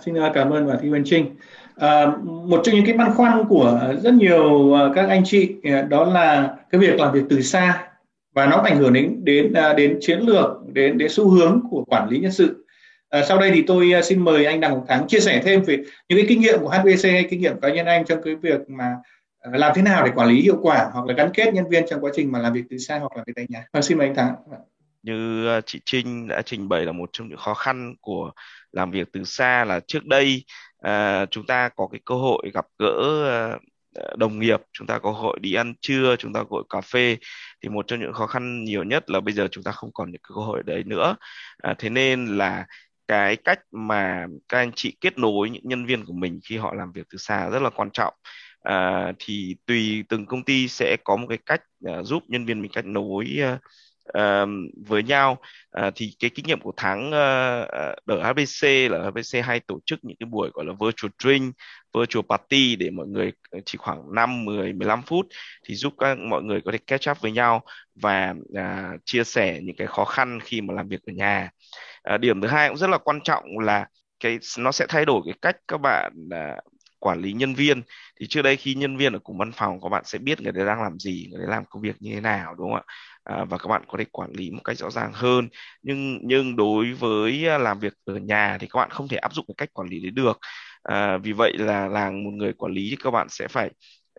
xin 0.00 0.14
cảm 0.34 0.50
ơn 0.50 0.66
bà 0.66 0.74
Thị 0.82 0.88
Văn 0.88 1.02
Trinh. 1.04 1.36
À, 1.76 2.06
một 2.24 2.60
trong 2.64 2.74
những 2.74 2.86
cái 2.86 2.96
băn 2.96 3.14
khoăn 3.14 3.44
của 3.48 3.80
rất 4.02 4.14
nhiều 4.14 4.74
à, 4.74 4.88
các 4.94 5.08
anh 5.08 5.22
chị 5.24 5.54
à, 5.62 5.82
đó 5.82 6.04
là 6.04 6.54
cái 6.70 6.80
việc 6.80 7.00
làm 7.00 7.12
việc 7.12 7.24
từ 7.30 7.42
xa 7.42 7.88
và 8.36 8.46
nó 8.46 8.56
ảnh 8.56 8.76
hưởng 8.76 8.92
đến 8.92 9.24
đến 9.24 9.52
à, 9.52 9.72
đến 9.72 9.98
chiến 10.00 10.20
lược 10.20 10.46
đến 10.72 10.98
đến 10.98 11.08
xu 11.10 11.28
hướng 11.28 11.60
của 11.70 11.84
quản 11.84 12.08
lý 12.08 12.18
nhân 12.18 12.32
sự 12.32 12.66
À, 13.08 13.22
sau 13.28 13.38
đây 13.38 13.50
thì 13.54 13.64
tôi 13.66 13.92
à, 13.92 14.02
xin 14.02 14.24
mời 14.24 14.44
anh 14.44 14.60
Đặng 14.60 14.74
Ngọc 14.74 14.84
Thắng 14.88 15.08
chia 15.08 15.20
sẻ 15.20 15.42
thêm 15.44 15.62
về 15.62 15.76
những 16.08 16.18
cái 16.18 16.26
kinh 16.28 16.40
nghiệm 16.40 16.60
của 16.60 16.68
HVC 16.68 17.04
hay 17.04 17.26
kinh 17.30 17.40
nghiệm 17.40 17.60
cá 17.60 17.68
nhân 17.68 17.86
anh 17.86 18.04
trong 18.04 18.22
cái 18.22 18.34
việc 18.34 18.60
mà 18.68 18.96
à, 19.38 19.50
làm 19.54 19.72
thế 19.74 19.82
nào 19.82 20.04
để 20.04 20.12
quản 20.14 20.28
lý 20.28 20.42
hiệu 20.42 20.58
quả 20.62 20.90
hoặc 20.92 21.06
là 21.06 21.14
gắn 21.14 21.30
kết 21.34 21.54
nhân 21.54 21.68
viên 21.70 21.84
trong 21.88 22.00
quá 22.00 22.10
trình 22.14 22.32
mà 22.32 22.38
làm 22.38 22.52
việc 22.52 22.62
từ 22.70 22.78
xa 22.78 22.98
hoặc 22.98 23.16
là 23.16 23.24
việc 23.26 23.32
tại 23.36 23.46
nhà. 23.48 23.64
vâng 23.72 23.82
xin 23.82 23.98
mời 23.98 24.06
anh 24.06 24.16
Thắng. 24.16 24.34
Như 25.02 25.46
chị 25.66 25.80
Trinh 25.84 26.28
đã 26.28 26.42
trình 26.42 26.68
bày 26.68 26.84
là 26.84 26.92
một 26.92 27.10
trong 27.12 27.28
những 27.28 27.38
khó 27.38 27.54
khăn 27.54 27.94
của 28.00 28.30
làm 28.72 28.90
việc 28.90 29.08
từ 29.12 29.24
xa 29.24 29.64
là 29.64 29.80
trước 29.86 30.06
đây 30.06 30.44
à, 30.78 31.26
chúng 31.30 31.46
ta 31.46 31.68
có 31.76 31.88
cái 31.92 32.00
cơ 32.04 32.14
hội 32.14 32.50
gặp 32.54 32.66
gỡ 32.78 33.58
Ờ, 33.96 34.16
đồng 34.18 34.38
nghiệp 34.38 34.60
chúng 34.72 34.86
ta 34.86 34.98
có 34.98 35.10
hội 35.10 35.38
đi 35.40 35.54
ăn 35.54 35.74
trưa 35.80 36.16
chúng 36.18 36.32
ta 36.32 36.40
có 36.40 36.48
hội 36.50 36.64
cà 36.68 36.80
phê. 36.80 37.16
Thì 37.62 37.68
một 37.68 37.86
trong 37.88 38.00
những 38.00 38.12
khó 38.12 38.26
khăn 38.26 38.64
nhiều 38.64 38.84
nhất 38.84 39.10
là 39.10 39.20
bây 39.20 39.34
giờ 39.34 39.48
chúng 39.50 39.64
ta 39.64 39.72
không 39.72 39.90
còn 39.94 40.10
những 40.12 40.20
cơ 40.28 40.34
hội 40.34 40.62
đấy 40.66 40.82
nữa. 40.86 41.16
À, 41.62 41.74
thế 41.78 41.90
nên 41.90 42.26
là 42.26 42.66
cái 43.08 43.36
cách 43.36 43.60
mà 43.72 44.26
các 44.48 44.58
anh 44.58 44.72
chị 44.74 44.96
kết 45.00 45.18
nối 45.18 45.50
những 45.50 45.62
nhân 45.66 45.86
viên 45.86 46.04
của 46.04 46.12
mình 46.12 46.40
khi 46.44 46.56
họ 46.56 46.74
làm 46.74 46.92
việc 46.92 47.06
từ 47.10 47.18
xa 47.18 47.48
rất 47.50 47.62
là 47.62 47.70
quan 47.70 47.90
trọng. 47.90 48.14
À, 48.62 49.12
thì 49.18 49.56
tùy 49.66 50.04
từng 50.08 50.26
công 50.26 50.44
ty 50.44 50.68
sẽ 50.68 50.96
có 51.04 51.16
một 51.16 51.26
cái 51.28 51.38
cách 51.46 51.62
uh, 51.88 52.06
giúp 52.06 52.22
nhân 52.28 52.46
viên 52.46 52.62
mình 52.62 52.70
cách 52.74 52.86
nối 52.86 53.38
uh, 53.54 53.60
uh, 54.08 54.48
với 54.86 55.02
nhau. 55.02 55.38
Uh, 55.80 55.92
thì 55.96 56.16
cái 56.18 56.30
kinh 56.34 56.46
nghiệm 56.46 56.60
của 56.60 56.72
tháng 56.76 57.08
uh, 57.08 57.68
ở 58.06 58.32
HBC 58.32 58.90
là 58.90 59.10
HBC 59.10 59.44
hay 59.44 59.60
tổ 59.60 59.80
chức 59.86 59.98
những 60.02 60.16
cái 60.20 60.26
buổi 60.30 60.50
gọi 60.54 60.64
là 60.64 60.72
virtual 60.80 61.10
drink, 61.22 61.54
virtual 61.94 62.24
party 62.28 62.76
để 62.76 62.90
mọi 62.90 63.06
người 63.06 63.32
ờ, 63.50 63.60
chỉ 63.66 63.78
khoảng 63.78 64.14
5, 64.14 64.44
10, 64.44 64.72
15 64.72 65.02
phút 65.02 65.26
thì 65.64 65.74
giúp 65.74 65.92
các 65.98 66.18
mọi 66.18 66.42
người 66.42 66.60
có 66.64 66.72
thể 66.72 66.78
catch 66.86 67.10
up 67.10 67.20
với 67.20 67.32
nhau 67.32 67.62
và 67.94 68.34
uh, 68.58 69.00
chia 69.04 69.24
sẻ 69.24 69.60
những 69.62 69.76
cái 69.76 69.86
khó 69.86 70.04
khăn 70.04 70.38
khi 70.42 70.60
mà 70.60 70.74
làm 70.74 70.88
việc 70.88 71.00
ở 71.06 71.12
nhà. 71.12 71.50
Uh, 72.14 72.20
điểm 72.20 72.40
thứ 72.40 72.48
hai 72.48 72.68
cũng 72.68 72.78
rất 72.78 72.90
là 72.90 72.98
quan 72.98 73.20
trọng 73.20 73.58
là 73.58 73.86
cái 74.20 74.38
nó 74.58 74.72
sẽ 74.72 74.86
thay 74.88 75.04
đổi 75.04 75.22
cái 75.26 75.34
cách 75.42 75.56
các 75.68 75.80
bạn 75.80 76.12
uh, 76.26 76.64
quản 76.98 77.20
lý 77.22 77.32
nhân 77.32 77.54
viên. 77.54 77.82
Thì 78.20 78.26
trước 78.26 78.42
đây 78.42 78.56
khi 78.56 78.74
nhân 78.74 78.96
viên 78.96 79.12
ở 79.12 79.18
cùng 79.18 79.38
văn 79.38 79.52
phòng 79.52 79.80
các 79.82 79.88
bạn 79.88 80.02
sẽ 80.06 80.18
biết 80.18 80.40
người 80.40 80.52
đấy 80.52 80.66
đang 80.66 80.82
làm 80.82 80.98
gì 80.98 81.28
người 81.30 81.40
đấy 81.40 81.50
làm 81.50 81.64
công 81.70 81.82
việc 81.82 81.96
như 82.00 82.14
thế 82.14 82.20
nào 82.20 82.54
đúng 82.54 82.70
không 82.70 82.82
ạ? 82.86 82.94
À, 83.26 83.44
và 83.44 83.58
các 83.58 83.68
bạn 83.68 83.82
có 83.88 83.98
thể 83.98 84.04
quản 84.12 84.30
lý 84.32 84.50
một 84.50 84.60
cách 84.64 84.78
rõ 84.78 84.90
ràng 84.90 85.12
hơn. 85.14 85.48
Nhưng 85.82 86.18
nhưng 86.22 86.56
đối 86.56 86.92
với 86.92 87.48
à, 87.48 87.58
làm 87.58 87.80
việc 87.80 87.92
ở 88.04 88.14
nhà 88.16 88.58
thì 88.60 88.66
các 88.70 88.76
bạn 88.78 88.90
không 88.90 89.08
thể 89.08 89.16
áp 89.16 89.34
dụng 89.34 89.44
cái 89.48 89.54
cách 89.58 89.72
quản 89.72 89.88
lý 89.88 90.00
đấy 90.00 90.10
được. 90.10 90.38
À, 90.82 91.18
vì 91.18 91.32
vậy 91.32 91.52
là 91.58 91.88
là 91.88 92.10
một 92.10 92.30
người 92.30 92.52
quản 92.52 92.72
lý 92.72 92.86
thì 92.90 92.96
các 93.04 93.10
bạn 93.10 93.26
sẽ 93.30 93.48
phải 93.48 93.70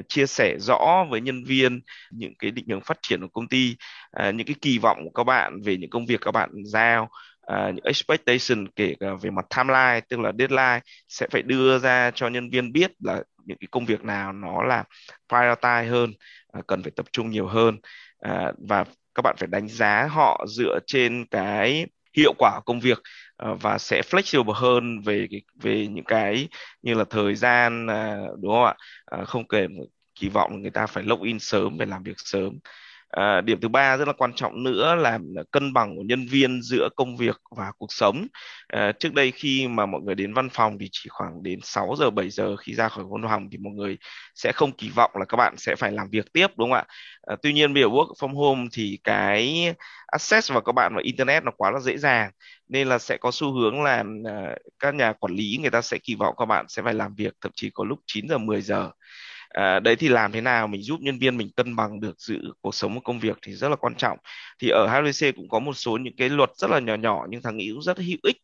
chia 0.07 0.25
sẻ 0.27 0.57
rõ 0.59 1.05
với 1.11 1.21
nhân 1.21 1.43
viên 1.43 1.81
những 2.11 2.33
cái 2.39 2.51
định 2.51 2.65
hướng 2.69 2.81
phát 2.81 2.97
triển 3.01 3.21
của 3.21 3.27
công 3.33 3.47
ty 3.47 3.75
à, 4.11 4.31
những 4.31 4.47
cái 4.47 4.55
kỳ 4.61 4.77
vọng 4.77 4.97
của 5.03 5.11
các 5.15 5.23
bạn 5.23 5.61
về 5.65 5.77
những 5.77 5.89
công 5.89 6.05
việc 6.05 6.21
các 6.21 6.31
bạn 6.31 6.49
giao 6.65 7.09
à, 7.47 7.71
những 7.75 7.85
expectation 7.85 8.67
kể 8.75 8.95
cả 8.99 9.07
về 9.21 9.29
mặt 9.29 9.45
timeline 9.57 10.01
tức 10.09 10.19
là 10.19 10.31
deadline 10.39 10.79
sẽ 11.09 11.27
phải 11.31 11.41
đưa 11.41 11.79
ra 11.79 12.11
cho 12.15 12.27
nhân 12.27 12.49
viên 12.49 12.71
biết 12.71 12.91
là 12.99 13.23
những 13.45 13.57
cái 13.57 13.67
công 13.71 13.85
việc 13.85 14.03
nào 14.03 14.33
nó 14.33 14.63
là 14.63 14.83
prioritize 15.29 15.89
hơn 15.89 16.13
à, 16.53 16.61
cần 16.67 16.83
phải 16.83 16.91
tập 16.95 17.05
trung 17.11 17.29
nhiều 17.29 17.47
hơn 17.47 17.77
à, 18.19 18.51
và 18.67 18.85
các 19.15 19.21
bạn 19.21 19.35
phải 19.39 19.47
đánh 19.47 19.67
giá 19.67 20.07
họ 20.11 20.45
dựa 20.49 20.79
trên 20.87 21.25
cái 21.31 21.87
hiệu 22.17 22.33
quả 22.37 22.61
công 22.65 22.79
việc 22.79 23.01
à, 23.37 23.53
và 23.61 23.77
sẽ 23.77 24.01
flexible 24.01 24.51
hơn 24.51 25.01
về 25.01 25.27
về 25.55 25.87
những 25.87 26.05
cái 26.05 26.47
như 26.81 26.93
là 26.93 27.03
thời 27.09 27.35
gian 27.35 27.87
à, 27.87 28.17
đúng 28.41 28.51
không 28.51 28.65
ạ? 28.65 28.75
À, 29.05 29.23
không 29.23 29.47
kể 29.47 29.67
kỳ 30.15 30.29
vọng 30.29 30.61
người 30.61 30.71
ta 30.71 30.87
phải 30.87 31.03
log 31.03 31.21
in 31.21 31.39
sớm 31.39 31.77
để 31.77 31.85
làm 31.85 32.03
việc 32.03 32.15
sớm. 32.17 32.59
À, 33.17 33.41
điểm 33.41 33.61
thứ 33.61 33.67
ba 33.67 33.97
rất 33.97 34.07
là 34.07 34.13
quan 34.13 34.33
trọng 34.33 34.63
nữa 34.63 34.95
là 34.95 35.19
cân 35.51 35.73
bằng 35.73 35.95
của 35.95 36.01
nhân 36.05 36.25
viên 36.27 36.61
giữa 36.61 36.89
công 36.95 37.17
việc 37.17 37.41
và 37.57 37.71
cuộc 37.77 37.93
sống. 37.93 38.27
À, 38.67 38.91
trước 38.99 39.13
đây 39.13 39.31
khi 39.31 39.67
mà 39.67 39.85
mọi 39.85 40.01
người 40.01 40.15
đến 40.15 40.33
văn 40.33 40.49
phòng 40.49 40.77
thì 40.79 40.89
chỉ 40.91 41.09
khoảng 41.09 41.43
đến 41.43 41.59
6 41.63 41.95
giờ 41.99 42.09
7 42.09 42.29
giờ 42.29 42.55
khi 42.55 42.73
ra 42.73 42.89
khỏi 42.89 43.05
văn 43.09 43.21
phòng 43.29 43.47
thì 43.51 43.57
mọi 43.57 43.73
người 43.73 43.97
sẽ 44.35 44.51
không 44.51 44.71
kỳ 44.71 44.89
vọng 44.89 45.11
là 45.15 45.25
các 45.25 45.35
bạn 45.37 45.57
sẽ 45.57 45.75
phải 45.75 45.91
làm 45.91 46.09
việc 46.09 46.33
tiếp 46.33 46.47
đúng 46.57 46.69
không 46.69 46.77
ạ? 46.77 46.85
À, 47.21 47.35
tuy 47.43 47.53
nhiên 47.53 47.73
bây 47.73 47.83
giờ 47.83 47.89
work 47.89 48.13
from 48.13 48.35
home 48.35 48.67
thì 48.73 48.99
cái 49.03 49.73
access 50.07 50.51
vào 50.51 50.61
các 50.61 50.71
bạn 50.71 50.93
vào 50.93 51.03
internet 51.03 51.43
nó 51.43 51.51
quá 51.57 51.71
là 51.71 51.79
dễ 51.79 51.97
dàng 51.97 52.31
nên 52.69 52.87
là 52.87 52.99
sẽ 52.99 53.17
có 53.17 53.31
xu 53.33 53.53
hướng 53.53 53.83
là 53.83 54.03
các 54.79 54.95
nhà 54.95 55.13
quản 55.13 55.33
lý 55.33 55.57
người 55.61 55.71
ta 55.71 55.81
sẽ 55.81 55.97
kỳ 56.03 56.15
vọng 56.15 56.35
các 56.37 56.45
bạn 56.45 56.65
sẽ 56.69 56.81
phải 56.81 56.93
làm 56.93 57.15
việc 57.15 57.33
thậm 57.41 57.51
chí 57.55 57.69
có 57.73 57.83
lúc 57.83 57.99
9 58.05 58.27
giờ 58.29 58.37
10 58.37 58.61
giờ 58.61 58.91
à, 59.49 59.79
đấy 59.79 59.95
thì 59.95 60.07
làm 60.07 60.31
thế 60.31 60.41
nào 60.41 60.67
mình 60.67 60.81
giúp 60.81 60.99
nhân 61.01 61.19
viên 61.19 61.37
mình 61.37 61.49
cân 61.55 61.75
bằng 61.75 61.99
được 61.99 62.15
giữa 62.19 62.39
cuộc 62.61 62.75
sống 62.75 62.93
và 62.93 62.99
công 63.03 63.19
việc 63.19 63.37
thì 63.41 63.53
rất 63.53 63.69
là 63.69 63.75
quan 63.75 63.95
trọng. 63.95 64.17
Thì 64.61 64.69
ở 64.69 64.87
HVC 64.87 65.35
cũng 65.35 65.49
có 65.49 65.59
một 65.59 65.73
số 65.73 65.97
những 65.97 66.15
cái 66.17 66.29
luật 66.29 66.49
rất 66.57 66.69
là 66.69 66.79
nhỏ 66.79 66.95
nhỏ 66.95 67.25
nhưng 67.29 67.41
thằng 67.41 67.57
nghĩ 67.57 67.69
cũng 67.73 67.81
rất 67.81 67.97
hữu 67.97 68.17
ích. 68.23 68.37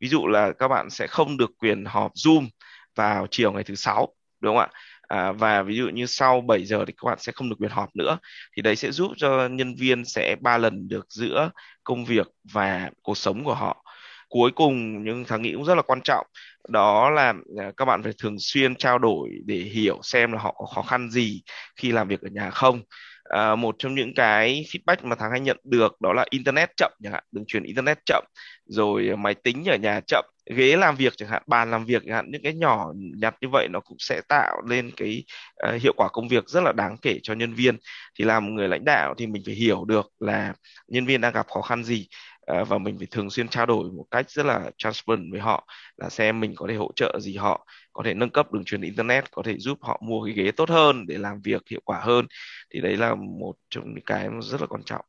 Ví 0.00 0.08
dụ 0.08 0.26
là 0.26 0.52
các 0.58 0.68
bạn 0.68 0.90
sẽ 0.90 1.06
không 1.06 1.36
được 1.36 1.50
quyền 1.58 1.84
họp 1.84 2.12
zoom 2.14 2.48
vào 2.94 3.26
chiều 3.30 3.52
ngày 3.52 3.64
thứ 3.64 3.74
sáu 3.74 4.14
đúng 4.40 4.56
không 4.56 4.62
ạ? 4.62 4.68
À, 5.08 5.32
và 5.32 5.62
ví 5.62 5.76
dụ 5.76 5.88
như 5.88 6.06
sau 6.06 6.40
7 6.40 6.64
giờ 6.64 6.84
thì 6.86 6.92
các 6.96 7.06
bạn 7.06 7.18
sẽ 7.20 7.32
không 7.32 7.48
được 7.50 7.56
quyền 7.58 7.70
họp 7.70 7.96
nữa. 7.96 8.18
Thì 8.56 8.62
đấy 8.62 8.76
sẽ 8.76 8.90
giúp 8.92 9.12
cho 9.16 9.48
nhân 9.48 9.74
viên 9.74 10.04
sẽ 10.04 10.36
ba 10.40 10.58
lần 10.58 10.88
được 10.88 11.06
giữa 11.08 11.50
công 11.84 12.04
việc 12.04 12.26
và 12.52 12.90
cuộc 13.02 13.18
sống 13.18 13.44
của 13.44 13.54
họ. 13.54 13.84
Cuối 14.28 14.50
cùng 14.54 15.04
nhưng 15.04 15.24
thằng 15.24 15.42
nghĩ 15.42 15.52
cũng 15.52 15.64
rất 15.64 15.74
là 15.74 15.82
quan 15.82 16.00
trọng 16.04 16.26
đó 16.68 17.10
là 17.10 17.34
à, 17.58 17.72
các 17.76 17.84
bạn 17.84 18.02
phải 18.02 18.12
thường 18.18 18.36
xuyên 18.38 18.76
trao 18.76 18.98
đổi 18.98 19.30
để 19.46 19.56
hiểu 19.56 19.98
xem 20.02 20.32
là 20.32 20.38
họ 20.38 20.54
có 20.58 20.66
khó 20.66 20.82
khăn 20.82 21.10
gì 21.10 21.42
khi 21.76 21.92
làm 21.92 22.08
việc 22.08 22.20
ở 22.20 22.28
nhà 22.32 22.50
không. 22.50 22.82
À, 23.24 23.54
một 23.54 23.76
trong 23.78 23.94
những 23.94 24.14
cái 24.14 24.64
feedback 24.72 24.96
mà 25.02 25.16
thằng 25.16 25.30
hay 25.30 25.40
nhận 25.40 25.56
được 25.64 26.00
đó 26.00 26.12
là 26.12 26.26
internet 26.30 26.70
chậm 26.76 26.92
chẳng 27.02 27.12
hạn 27.12 27.24
đường 27.32 27.44
truyền 27.46 27.62
internet 27.62 27.98
chậm 28.06 28.24
rồi 28.66 29.08
à, 29.12 29.16
máy 29.16 29.34
tính 29.34 29.64
ở 29.68 29.76
nhà 29.76 30.00
chậm 30.06 30.24
ghế 30.56 30.76
làm 30.76 30.96
việc 30.96 31.12
chẳng 31.16 31.28
hạn 31.28 31.42
bàn 31.46 31.70
làm 31.70 31.84
việc 31.84 32.02
chẳng 32.06 32.14
hạn 32.14 32.30
những 32.30 32.42
cái 32.42 32.54
nhỏ 32.54 32.92
nhặt 32.94 33.34
như 33.40 33.48
vậy 33.52 33.68
nó 33.70 33.80
cũng 33.80 33.96
sẽ 34.00 34.20
tạo 34.28 34.62
lên 34.68 34.90
cái 34.96 35.24
uh, 35.68 35.82
hiệu 35.82 35.92
quả 35.96 36.08
công 36.12 36.28
việc 36.28 36.48
rất 36.48 36.60
là 36.64 36.72
đáng 36.72 36.96
kể 37.02 37.18
cho 37.22 37.34
nhân 37.34 37.54
viên. 37.54 37.76
Thì 38.18 38.24
làm 38.24 38.54
người 38.54 38.68
lãnh 38.68 38.84
đạo 38.84 39.14
thì 39.18 39.26
mình 39.26 39.42
phải 39.46 39.54
hiểu 39.54 39.84
được 39.84 40.06
là 40.20 40.54
nhân 40.88 41.06
viên 41.06 41.20
đang 41.20 41.32
gặp 41.32 41.46
khó 41.48 41.60
khăn 41.60 41.84
gì. 41.84 42.08
Ờ, 42.50 42.64
và 42.64 42.78
mình 42.78 42.98
phải 42.98 43.06
thường 43.10 43.30
xuyên 43.30 43.48
trao 43.48 43.66
đổi 43.66 43.90
một 43.92 44.04
cách 44.10 44.30
rất 44.30 44.46
là 44.46 44.70
transparent 44.78 45.32
với 45.32 45.40
họ 45.40 45.66
là 45.96 46.08
xem 46.10 46.40
mình 46.40 46.52
có 46.56 46.66
thể 46.68 46.74
hỗ 46.74 46.90
trợ 46.96 47.18
gì 47.20 47.36
họ 47.36 47.66
có 47.92 48.02
thể 48.06 48.14
nâng 48.14 48.30
cấp 48.30 48.52
đường 48.52 48.64
truyền 48.64 48.80
internet 48.80 49.30
có 49.32 49.42
thể 49.42 49.58
giúp 49.58 49.78
họ 49.82 50.00
mua 50.04 50.24
cái 50.24 50.34
ghế 50.34 50.50
tốt 50.50 50.68
hơn 50.70 51.06
để 51.06 51.18
làm 51.18 51.40
việc 51.42 51.62
hiệu 51.70 51.80
quả 51.84 52.00
hơn 52.00 52.26
thì 52.74 52.80
đấy 52.80 52.96
là 52.96 53.14
một 53.14 53.54
trong 53.70 53.94
những 53.94 54.04
cái 54.06 54.28
rất 54.42 54.60
là 54.60 54.66
quan 54.66 54.82
trọng 54.84 55.04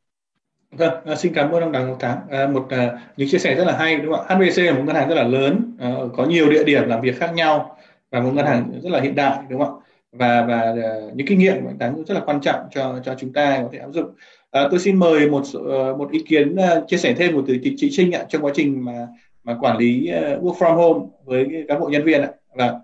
Vâng, 0.72 1.06
à, 1.06 1.16
xin 1.16 1.34
cảm 1.34 1.52
ơn 1.52 1.62
ông 1.64 1.72
Đặng 1.72 1.88
Ngọc 1.88 1.98
Thắng. 2.00 2.18
À, 2.30 2.48
một 2.48 2.68
à, 2.70 3.00
những 3.18 3.28
chia 3.32 3.38
sẻ 3.38 3.56
rất 3.56 3.64
là 3.66 3.78
hay 3.78 3.96
đúng 3.98 4.14
không 4.16 4.26
ạ? 4.28 4.36
HBC 4.36 4.64
là 4.64 4.74
một 4.74 4.84
ngân 4.86 4.96
hàng 4.96 5.10
rất 5.10 5.16
là 5.16 5.24
lớn, 5.24 5.76
à, 5.80 5.92
có 6.18 6.26
nhiều 6.26 6.50
địa 6.50 6.64
điểm 6.64 6.84
làm 6.88 7.02
việc 7.02 7.18
khác 7.20 7.32
nhau 7.34 7.78
và 8.12 8.20
một 8.20 8.32
ngân 8.36 8.46
hàng 8.46 8.80
rất 8.84 8.90
là 8.92 9.02
hiện 9.02 9.16
đại 9.16 9.40
đúng 9.50 9.60
không 9.66 9.80
ạ? 9.80 9.86
Và 10.12 10.46
và 10.48 10.60
à, 10.62 10.96
những 11.16 11.28
kinh 11.28 11.40
nghiệm 11.40 11.64
của 11.64 11.72
Thắng 11.80 12.04
rất 12.06 12.14
là 12.16 12.22
quan 12.26 12.42
trọng 12.42 12.60
cho 12.72 13.00
cho 13.06 13.16
chúng 13.20 13.34
ta 13.34 13.60
có 13.64 13.70
thể 13.72 13.80
áp 13.80 13.90
dụng. 13.94 14.16
À, 14.52 14.68
tôi 14.72 14.80
xin 14.80 14.96
mời 14.96 15.30
một 15.30 15.44
ờ, 15.54 15.96
một 15.98 16.12
ý 16.12 16.24
kiến 16.28 16.56
ờ, 16.56 16.86
chia 16.88 16.98
sẻ 16.98 17.14
thêm 17.18 17.36
một 17.36 17.44
từ 17.48 17.58
chị 17.78 17.90
Trinh 17.92 18.12
ạ 18.12 18.24
trong 18.30 18.46
quá 18.46 18.52
trình 18.56 18.86
mà 18.86 19.08
mà 19.44 19.58
quản 19.62 19.78
lý 19.78 20.10
work 20.42 20.54
from 20.54 20.76
home 20.76 21.06
với 21.26 21.48
cán 21.68 21.80
bộ 21.80 21.90
nhân 21.90 22.04
viên 22.04 22.22
ạ. 22.22 22.30
Là 22.56 22.80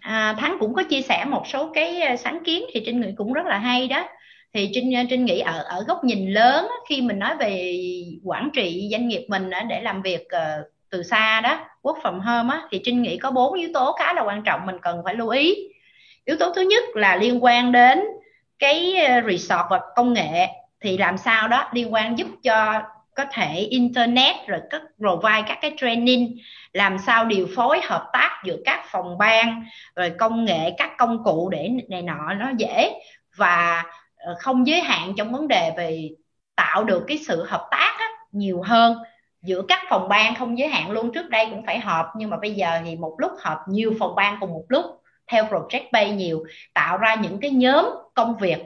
À, 0.00 0.36
Thắng 0.38 0.56
cũng 0.60 0.74
có 0.74 0.82
chia 0.82 1.02
sẻ 1.02 1.24
một 1.24 1.42
số 1.46 1.70
cái 1.74 2.16
sáng 2.16 2.38
kiến 2.44 2.64
thì 2.72 2.82
Trinh 2.86 3.00
nghĩ 3.00 3.08
cũng 3.16 3.32
rất 3.32 3.46
là 3.46 3.58
hay 3.58 3.88
đó. 3.88 4.08
Thì 4.54 4.70
Trinh 4.74 5.06
Trinh 5.10 5.24
nghĩ 5.24 5.40
ở 5.40 5.62
ở 5.62 5.84
góc 5.88 6.04
nhìn 6.04 6.32
lớn 6.32 6.66
khi 6.88 7.00
mình 7.00 7.18
nói 7.18 7.36
về 7.40 7.82
quản 8.24 8.50
trị 8.54 8.88
doanh 8.92 9.08
nghiệp 9.08 9.26
mình 9.28 9.50
để 9.68 9.80
làm 9.80 10.02
việc 10.02 10.28
từ 10.90 11.02
xa 11.02 11.40
đó 11.40 11.60
work 11.82 12.00
from 12.00 12.20
home 12.20 12.54
á, 12.54 12.62
thì 12.70 12.80
Trinh 12.84 13.02
nghĩ 13.02 13.16
có 13.16 13.30
bốn 13.30 13.54
yếu 13.54 13.68
tố 13.74 13.96
khá 13.98 14.14
là 14.14 14.22
quan 14.22 14.42
trọng 14.42 14.66
mình 14.66 14.76
cần 14.82 15.00
phải 15.04 15.14
lưu 15.14 15.28
ý. 15.28 15.54
Yếu 16.24 16.36
tố 16.36 16.52
thứ 16.52 16.60
nhất 16.60 16.84
là 16.94 17.16
liên 17.16 17.44
quan 17.44 17.72
đến 17.72 18.00
cái 18.58 18.96
resort 19.26 19.66
và 19.70 19.80
công 19.96 20.12
nghệ 20.12 20.48
thì 20.80 20.98
làm 20.98 21.18
sao 21.18 21.48
đó 21.48 21.68
liên 21.72 21.94
quan 21.94 22.18
giúp 22.18 22.26
cho 22.42 22.82
có 23.16 23.24
thể 23.32 23.54
internet 23.54 24.36
rồi 24.46 24.60
các 24.70 24.82
provide 24.98 25.42
các 25.48 25.58
cái 25.62 25.74
training 25.76 26.38
làm 26.72 26.98
sao 26.98 27.24
điều 27.24 27.48
phối 27.56 27.80
hợp 27.84 28.08
tác 28.12 28.40
giữa 28.44 28.56
các 28.64 28.84
phòng 28.90 29.18
ban 29.18 29.64
rồi 29.96 30.12
công 30.18 30.44
nghệ 30.44 30.74
các 30.78 30.90
công 30.98 31.24
cụ 31.24 31.48
để 31.50 31.70
này 31.88 32.02
nọ 32.02 32.34
nó 32.34 32.50
dễ 32.58 32.92
và 33.36 33.84
ờ, 34.16 34.34
không 34.38 34.66
giới 34.66 34.80
hạn 34.80 35.12
trong 35.16 35.32
vấn 35.32 35.48
đề 35.48 35.72
về 35.76 36.10
tạo 36.56 36.84
được 36.84 37.04
cái 37.08 37.18
sự 37.26 37.44
hợp 37.44 37.68
tác 37.70 37.96
á, 37.98 38.06
nhiều 38.32 38.62
hơn. 38.62 38.98
Giữa 39.42 39.62
các 39.68 39.82
phòng 39.88 40.08
ban 40.08 40.34
không 40.34 40.58
giới 40.58 40.68
hạn 40.68 40.90
luôn 40.90 41.12
trước 41.14 41.28
đây 41.30 41.46
cũng 41.50 41.66
phải 41.66 41.78
họp 41.78 42.06
nhưng 42.16 42.30
mà 42.30 42.36
bây 42.36 42.54
giờ 42.54 42.80
thì 42.84 42.96
một 42.96 43.14
lúc 43.18 43.32
họp 43.38 43.58
nhiều 43.68 43.94
phòng 43.98 44.14
ban 44.14 44.36
cùng 44.40 44.50
một 44.50 44.64
lúc 44.68 44.84
theo 45.26 45.44
project 45.44 45.84
bay 45.92 46.10
nhiều 46.10 46.44
tạo 46.74 46.98
ra 46.98 47.14
những 47.14 47.40
cái 47.40 47.50
nhóm 47.50 47.86
công 48.14 48.36
việc 48.36 48.58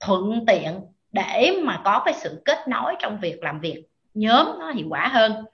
thuận 0.00 0.46
tiện 0.46 0.80
để 1.12 1.58
mà 1.62 1.80
có 1.84 2.02
cái 2.04 2.14
sự 2.14 2.42
kết 2.44 2.68
nối 2.68 2.94
trong 2.98 3.18
việc 3.20 3.42
làm 3.42 3.60
việc, 3.60 3.82
nhóm 4.14 4.46
nó 4.58 4.70
hiệu 4.70 4.86
quả 4.90 5.08
hơn. 5.08 5.44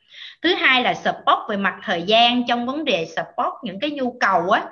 Thứ 0.43 0.55
hai 0.55 0.83
là 0.83 0.95
support 0.95 1.38
về 1.49 1.57
mặt 1.57 1.75
thời 1.83 2.03
gian 2.03 2.47
trong 2.47 2.67
vấn 2.67 2.85
đề 2.85 3.07
support 3.07 3.55
những 3.62 3.81
cái 3.81 3.90
nhu 3.90 4.17
cầu 4.21 4.51
á 4.51 4.64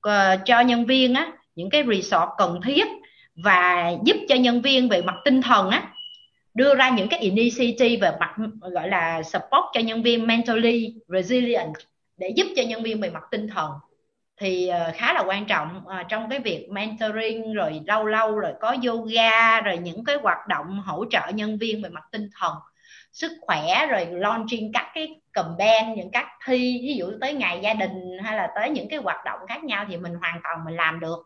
ờ, 0.00 0.36
cho 0.44 0.60
nhân 0.60 0.86
viên 0.86 1.14
á, 1.14 1.32
những 1.54 1.70
cái 1.70 1.84
resort 1.88 2.28
cần 2.38 2.60
thiết 2.64 2.86
và 3.44 3.92
giúp 4.04 4.16
cho 4.28 4.34
nhân 4.34 4.62
viên 4.62 4.88
về 4.88 5.02
mặt 5.02 5.14
tinh 5.24 5.42
thần 5.42 5.70
á, 5.70 5.82
đưa 6.54 6.74
ra 6.74 6.90
những 6.90 7.08
cái 7.08 7.20
initiative 7.20 8.10
về 8.10 8.16
mặt, 8.20 8.34
gọi 8.60 8.88
là 8.88 9.22
support 9.22 9.64
cho 9.72 9.80
nhân 9.80 10.02
viên 10.02 10.26
mentally 10.26 10.94
resilient 11.08 11.72
để 12.16 12.32
giúp 12.36 12.46
cho 12.56 12.62
nhân 12.62 12.82
viên 12.82 13.00
về 13.00 13.10
mặt 13.10 13.22
tinh 13.30 13.48
thần 13.48 13.70
thì 14.36 14.68
ờ, 14.68 14.92
khá 14.94 15.12
là 15.12 15.22
quan 15.26 15.46
trọng 15.46 15.82
ờ, 15.86 16.02
trong 16.08 16.28
cái 16.30 16.38
việc 16.38 16.68
mentoring, 16.70 17.54
rồi 17.54 17.80
lâu 17.86 18.06
lâu 18.06 18.38
rồi 18.38 18.52
có 18.60 18.76
yoga, 18.86 19.60
rồi 19.60 19.78
những 19.78 20.04
cái 20.04 20.16
hoạt 20.22 20.38
động 20.48 20.80
hỗ 20.86 21.04
trợ 21.10 21.20
nhân 21.34 21.58
viên 21.58 21.82
về 21.82 21.88
mặt 21.88 22.04
tinh 22.12 22.28
thần, 22.40 22.54
sức 23.12 23.32
khỏe, 23.40 23.86
rồi 23.90 24.06
launching 24.10 24.72
các 24.74 24.90
cái 24.94 25.08
campaign, 25.32 25.94
những 25.96 26.10
các 26.12 26.26
thi, 26.46 26.78
ví 26.82 26.94
dụ 26.98 27.12
tới 27.20 27.34
ngày 27.34 27.60
gia 27.62 27.74
đình 27.74 28.18
hay 28.24 28.36
là 28.36 28.48
tới 28.56 28.70
những 28.70 28.88
cái 28.90 28.98
hoạt 28.98 29.24
động 29.24 29.38
khác 29.48 29.64
nhau 29.64 29.84
thì 29.88 29.96
mình 29.96 30.14
hoàn 30.14 30.40
toàn 30.44 30.64
mình 30.64 30.76
làm 30.76 31.00
được. 31.00 31.16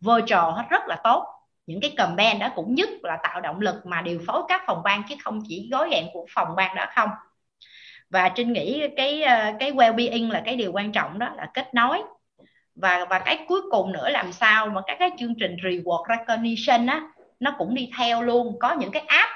Virtual 0.00 0.22
trò 0.26 0.64
rất 0.70 0.82
là 0.88 0.96
tốt. 1.04 1.26
Những 1.66 1.80
cái 1.80 1.94
campaign 1.96 2.38
đó 2.38 2.48
cũng 2.54 2.74
nhất 2.74 2.88
là 3.02 3.18
tạo 3.22 3.40
động 3.40 3.60
lực 3.60 3.86
mà 3.86 4.02
điều 4.02 4.20
phối 4.26 4.42
các 4.48 4.62
phòng 4.66 4.82
ban 4.84 5.02
chứ 5.08 5.14
không 5.24 5.42
chỉ 5.48 5.68
gói 5.72 5.90
gọn 5.90 6.04
của 6.12 6.26
phòng 6.34 6.48
ban 6.56 6.76
đó 6.76 6.86
không. 6.94 7.10
Và 8.10 8.28
trinh 8.28 8.52
nghĩ 8.52 8.88
cái 8.96 9.22
ờ, 9.22 9.52
cái 9.60 9.72
well-being 9.72 10.30
là 10.32 10.42
cái 10.44 10.56
điều 10.56 10.72
quan 10.72 10.92
trọng 10.92 11.18
đó 11.18 11.30
là 11.36 11.46
kết 11.54 11.74
nối 11.74 12.02
và 12.82 13.06
và 13.10 13.18
cái 13.18 13.38
cuối 13.48 13.60
cùng 13.70 13.92
nữa 13.92 14.08
làm 14.08 14.32
sao 14.32 14.66
mà 14.66 14.80
các 14.86 14.96
cái 14.98 15.10
chương 15.18 15.34
trình 15.40 15.56
reward 15.56 16.04
recognition 16.08 16.86
á 16.86 17.02
nó 17.40 17.54
cũng 17.58 17.74
đi 17.74 17.90
theo 17.98 18.22
luôn. 18.22 18.58
Có 18.60 18.74
những 18.74 18.90
cái 18.90 19.02
app 19.06 19.30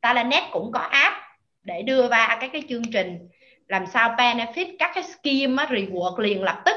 Talanet 0.00 0.42
cũng 0.52 0.72
có 0.72 0.80
app 0.80 1.16
để 1.62 1.82
đưa 1.82 2.08
ra 2.08 2.36
các 2.40 2.50
cái 2.52 2.62
chương 2.68 2.92
trình 2.92 3.28
làm 3.68 3.86
sao 3.86 4.08
benefit 4.08 4.76
các 4.78 4.90
cái 4.94 5.04
scheme 5.04 5.62
á, 5.62 5.68
reward 5.70 6.18
liền 6.18 6.42
lập 6.42 6.62
tức 6.64 6.76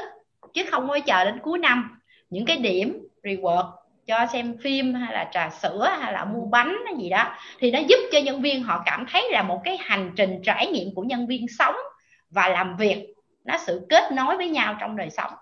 chứ 0.54 0.64
không 0.70 0.88
có 0.88 0.98
chờ 0.98 1.24
đến 1.24 1.38
cuối 1.42 1.58
năm. 1.58 2.00
Những 2.30 2.44
cái 2.44 2.56
điểm 2.56 3.08
reward 3.22 3.70
cho 4.06 4.26
xem 4.32 4.56
phim 4.62 4.94
hay 4.94 5.12
là 5.12 5.28
trà 5.32 5.50
sữa 5.50 5.96
hay 6.00 6.12
là 6.12 6.24
mua 6.24 6.46
bánh 6.46 6.76
hay 6.84 6.94
gì 6.98 7.10
đó 7.10 7.36
thì 7.58 7.70
nó 7.70 7.78
giúp 7.78 7.98
cho 8.12 8.18
nhân 8.18 8.42
viên 8.42 8.62
họ 8.62 8.82
cảm 8.86 9.06
thấy 9.12 9.30
là 9.30 9.42
một 9.42 9.60
cái 9.64 9.78
hành 9.80 10.12
trình 10.16 10.40
trải 10.44 10.66
nghiệm 10.66 10.94
của 10.94 11.02
nhân 11.02 11.26
viên 11.26 11.46
sống 11.58 11.74
và 12.30 12.48
làm 12.48 12.76
việc 12.76 13.14
nó 13.44 13.58
sự 13.66 13.86
kết 13.90 14.12
nối 14.12 14.36
với 14.36 14.48
nhau 14.48 14.76
trong 14.80 14.96
đời 14.96 15.10
sống 15.10 15.32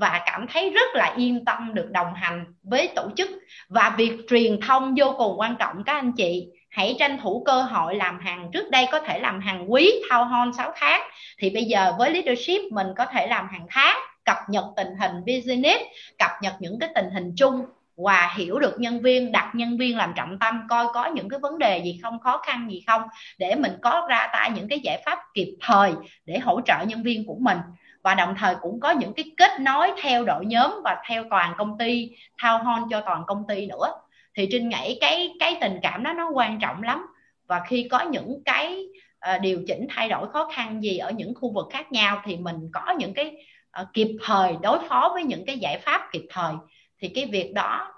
và 0.00 0.22
cảm 0.26 0.46
thấy 0.52 0.70
rất 0.70 0.94
là 0.94 1.14
yên 1.16 1.44
tâm 1.44 1.74
được 1.74 1.90
đồng 1.90 2.14
hành 2.14 2.44
với 2.62 2.88
tổ 2.96 3.10
chức. 3.16 3.30
Và 3.68 3.94
việc 3.96 4.12
truyền 4.28 4.60
thông 4.60 4.94
vô 4.96 5.14
cùng 5.18 5.40
quan 5.40 5.56
trọng 5.58 5.84
các 5.84 5.92
anh 5.92 6.12
chị. 6.12 6.46
Hãy 6.70 6.96
tranh 6.98 7.18
thủ 7.22 7.42
cơ 7.46 7.62
hội 7.62 7.96
làm 7.96 8.20
hàng. 8.20 8.50
Trước 8.52 8.70
đây 8.70 8.86
có 8.92 9.00
thể 9.00 9.18
làm 9.18 9.40
hàng 9.40 9.72
quý, 9.72 9.92
thao 10.10 10.24
hon 10.24 10.52
6 10.52 10.72
tháng. 10.76 11.02
Thì 11.38 11.50
bây 11.50 11.64
giờ 11.64 11.92
với 11.98 12.10
leadership, 12.10 12.72
mình 12.72 12.86
có 12.96 13.06
thể 13.06 13.26
làm 13.26 13.48
hàng 13.48 13.66
tháng, 13.68 13.98
cập 14.24 14.36
nhật 14.48 14.64
tình 14.76 14.88
hình 15.00 15.12
business, 15.26 15.84
cập 16.18 16.30
nhật 16.42 16.54
những 16.58 16.78
cái 16.78 16.88
tình 16.94 17.10
hình 17.10 17.32
chung 17.36 17.62
và 18.04 18.34
hiểu 18.36 18.58
được 18.58 18.80
nhân 18.80 19.00
viên, 19.00 19.32
đặt 19.32 19.50
nhân 19.54 19.78
viên 19.78 19.96
làm 19.96 20.12
trọng 20.16 20.38
tâm, 20.38 20.60
coi 20.68 20.86
có 20.94 21.06
những 21.06 21.28
cái 21.28 21.38
vấn 21.38 21.58
đề 21.58 21.78
gì 21.78 22.00
không, 22.02 22.18
khó 22.20 22.38
khăn 22.46 22.68
gì 22.70 22.82
không, 22.86 23.02
để 23.38 23.54
mình 23.54 23.72
có 23.82 24.06
ra 24.10 24.28
tay 24.32 24.50
những 24.50 24.68
cái 24.68 24.80
giải 24.80 25.02
pháp 25.06 25.18
kịp 25.34 25.56
thời 25.60 25.92
để 26.24 26.38
hỗ 26.38 26.60
trợ 26.60 26.76
nhân 26.86 27.02
viên 27.02 27.26
của 27.26 27.36
mình 27.40 27.58
và 28.02 28.14
đồng 28.14 28.34
thời 28.38 28.54
cũng 28.60 28.80
có 28.80 28.90
những 28.90 29.12
cái 29.12 29.24
kết 29.36 29.60
nối 29.60 29.92
theo 30.02 30.24
đội 30.24 30.46
nhóm 30.46 30.80
và 30.84 31.02
theo 31.08 31.24
toàn 31.30 31.54
công 31.58 31.78
ty 31.78 32.10
thao 32.38 32.62
hon 32.64 32.82
cho 32.90 33.00
toàn 33.00 33.22
công 33.26 33.44
ty 33.48 33.66
nữa. 33.66 33.92
Thì 34.34 34.48
trinh 34.52 34.68
nghĩ 34.68 34.98
cái 35.00 35.34
cái 35.40 35.58
tình 35.60 35.78
cảm 35.82 36.02
đó 36.02 36.12
nó 36.12 36.30
quan 36.30 36.58
trọng 36.60 36.82
lắm. 36.82 37.06
Và 37.46 37.60
khi 37.68 37.88
có 37.90 38.00
những 38.00 38.42
cái 38.44 38.86
uh, 39.34 39.40
điều 39.40 39.62
chỉnh 39.66 39.86
thay 39.90 40.08
đổi 40.08 40.30
khó 40.32 40.50
khăn 40.54 40.82
gì 40.82 40.98
ở 40.98 41.10
những 41.10 41.34
khu 41.34 41.52
vực 41.52 41.66
khác 41.70 41.92
nhau 41.92 42.22
thì 42.24 42.36
mình 42.36 42.70
có 42.72 42.94
những 42.98 43.14
cái 43.14 43.46
uh, 43.82 43.88
kịp 43.92 44.16
thời 44.24 44.56
đối 44.62 44.88
phó 44.88 45.10
với 45.14 45.24
những 45.24 45.44
cái 45.46 45.58
giải 45.58 45.78
pháp 45.78 46.08
kịp 46.12 46.26
thời. 46.30 46.54
Thì 47.00 47.08
cái 47.08 47.26
việc 47.26 47.52
đó 47.54 47.94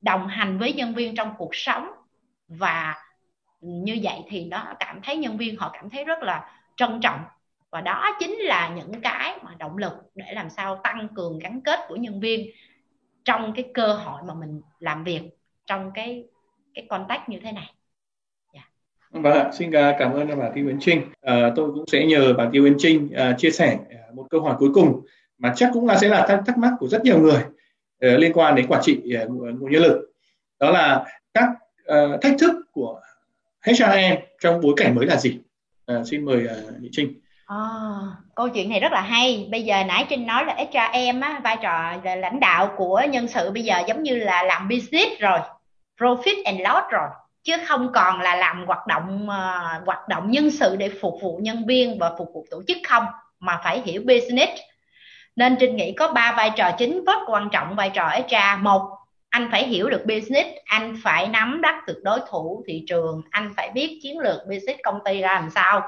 đồng 0.00 0.28
hành 0.28 0.58
với 0.58 0.72
nhân 0.72 0.94
viên 0.94 1.14
trong 1.14 1.34
cuộc 1.38 1.54
sống 1.54 1.90
và 2.48 2.94
như 3.60 3.98
vậy 4.02 4.20
thì 4.28 4.44
nó 4.44 4.64
cảm 4.78 5.00
thấy 5.02 5.16
nhân 5.16 5.36
viên 5.36 5.56
họ 5.56 5.70
cảm 5.72 5.90
thấy 5.90 6.04
rất 6.04 6.22
là 6.22 6.50
trân 6.76 7.00
trọng 7.00 7.20
và 7.72 7.80
đó 7.80 8.16
chính 8.20 8.38
là 8.38 8.74
những 8.76 9.00
cái 9.02 9.38
mà 9.42 9.54
động 9.58 9.78
lực 9.78 9.92
để 10.14 10.24
làm 10.32 10.50
sao 10.50 10.80
tăng 10.84 11.08
cường 11.14 11.38
gắn 11.38 11.60
kết 11.60 11.80
của 11.88 11.96
nhân 11.96 12.20
viên 12.20 12.50
trong 13.24 13.52
cái 13.56 13.70
cơ 13.74 13.92
hội 13.92 14.22
mà 14.26 14.34
mình 14.34 14.60
làm 14.78 15.04
việc 15.04 15.20
trong 15.66 15.90
cái 15.94 16.24
cái 16.74 16.86
contact 16.88 17.28
như 17.28 17.38
thế 17.42 17.52
này 17.52 17.74
yeah. 18.52 18.66
Vâng 19.10 19.52
xin 19.52 19.70
à, 19.70 19.96
cảm 19.98 20.12
ơn 20.12 20.38
bà 20.38 20.50
Tiêu 20.54 20.66
Yến 20.66 20.78
Trinh. 20.80 21.02
À, 21.20 21.52
tôi 21.56 21.72
cũng 21.74 21.84
sẽ 21.86 22.06
nhờ 22.06 22.34
bà 22.38 22.48
Tiêu 22.52 22.64
Yến 22.64 22.74
Trinh 22.78 23.12
à, 23.16 23.34
chia 23.38 23.50
sẻ 23.50 23.78
à, 23.90 23.98
một 24.14 24.26
câu 24.30 24.40
hỏi 24.40 24.56
cuối 24.58 24.70
cùng 24.74 25.00
mà 25.38 25.52
chắc 25.56 25.70
cũng 25.72 25.86
là 25.86 25.98
sẽ 25.98 26.08
là 26.08 26.26
thắc, 26.26 26.40
thắc 26.46 26.58
mắc 26.58 26.72
của 26.78 26.88
rất 26.88 27.04
nhiều 27.04 27.20
người 27.20 27.42
à, 28.00 28.08
liên 28.18 28.32
quan 28.32 28.54
đến 28.54 28.66
quản 28.66 28.82
trị 28.84 29.14
à, 29.14 29.24
nguồn 29.24 29.72
nhân 29.72 29.82
lực. 29.82 30.12
Đó 30.60 30.70
là 30.70 31.04
các 31.34 31.48
à, 31.86 32.06
thách 32.22 32.36
thức 32.38 32.54
của 32.72 33.00
HRM 33.66 34.16
trong 34.40 34.60
bối 34.60 34.74
cảnh 34.76 34.94
mới 34.94 35.06
là 35.06 35.16
gì? 35.16 35.38
À, 35.86 36.04
xin 36.04 36.24
mời 36.24 36.46
à, 36.46 36.54
Nhị 36.80 36.88
Trinh. 36.92 37.21
À, 37.52 37.58
câu 38.34 38.48
chuyện 38.48 38.70
này 38.70 38.80
rất 38.80 38.92
là 38.92 39.00
hay. 39.00 39.48
Bây 39.50 39.62
giờ 39.62 39.84
nãy 39.84 40.06
trinh 40.08 40.26
nói 40.26 40.44
là 40.44 40.54
HRM 40.54 41.20
á 41.20 41.40
vai 41.44 41.56
trò 41.62 41.92
là 42.04 42.16
lãnh 42.16 42.40
đạo 42.40 42.74
của 42.76 43.02
nhân 43.10 43.28
sự 43.28 43.50
bây 43.50 43.62
giờ 43.62 43.82
giống 43.86 44.02
như 44.02 44.16
là 44.16 44.42
làm 44.42 44.68
business 44.68 45.20
rồi 45.20 45.38
profit 46.00 46.42
and 46.44 46.60
loss 46.60 46.88
rồi 46.90 47.08
chứ 47.44 47.56
không 47.68 47.92
còn 47.92 48.20
là 48.20 48.36
làm 48.36 48.66
hoạt 48.66 48.86
động 48.86 49.28
uh, 49.28 49.86
hoạt 49.86 50.08
động 50.08 50.30
nhân 50.30 50.50
sự 50.50 50.76
để 50.76 50.90
phục 51.00 51.14
vụ 51.22 51.38
nhân 51.42 51.66
viên 51.66 51.98
và 51.98 52.10
phục 52.18 52.28
vụ 52.34 52.46
tổ 52.50 52.62
chức 52.68 52.76
không 52.88 53.06
mà 53.40 53.60
phải 53.64 53.82
hiểu 53.84 54.02
business. 54.06 54.52
Nên 55.36 55.56
trinh 55.60 55.76
nghĩ 55.76 55.94
có 55.98 56.12
ba 56.12 56.34
vai 56.36 56.50
trò 56.56 56.70
chính 56.78 57.04
rất 57.04 57.18
quan 57.26 57.48
trọng 57.52 57.76
vai 57.76 57.90
trò 57.90 58.08
HR 58.08 58.60
một 58.62 59.01
anh 59.32 59.48
phải 59.50 59.66
hiểu 59.66 59.90
được 59.90 60.06
business, 60.06 60.48
anh 60.64 60.96
phải 61.02 61.28
nắm 61.28 61.60
bắt 61.60 61.74
được 61.86 62.00
đối 62.02 62.20
thủ, 62.30 62.64
thị 62.66 62.84
trường, 62.88 63.22
anh 63.30 63.52
phải 63.56 63.70
biết 63.74 63.98
chiến 64.02 64.18
lược 64.18 64.40
business 64.48 64.80
công 64.82 64.98
ty 65.04 65.20
ra 65.20 65.34
làm 65.34 65.50
sao. 65.50 65.82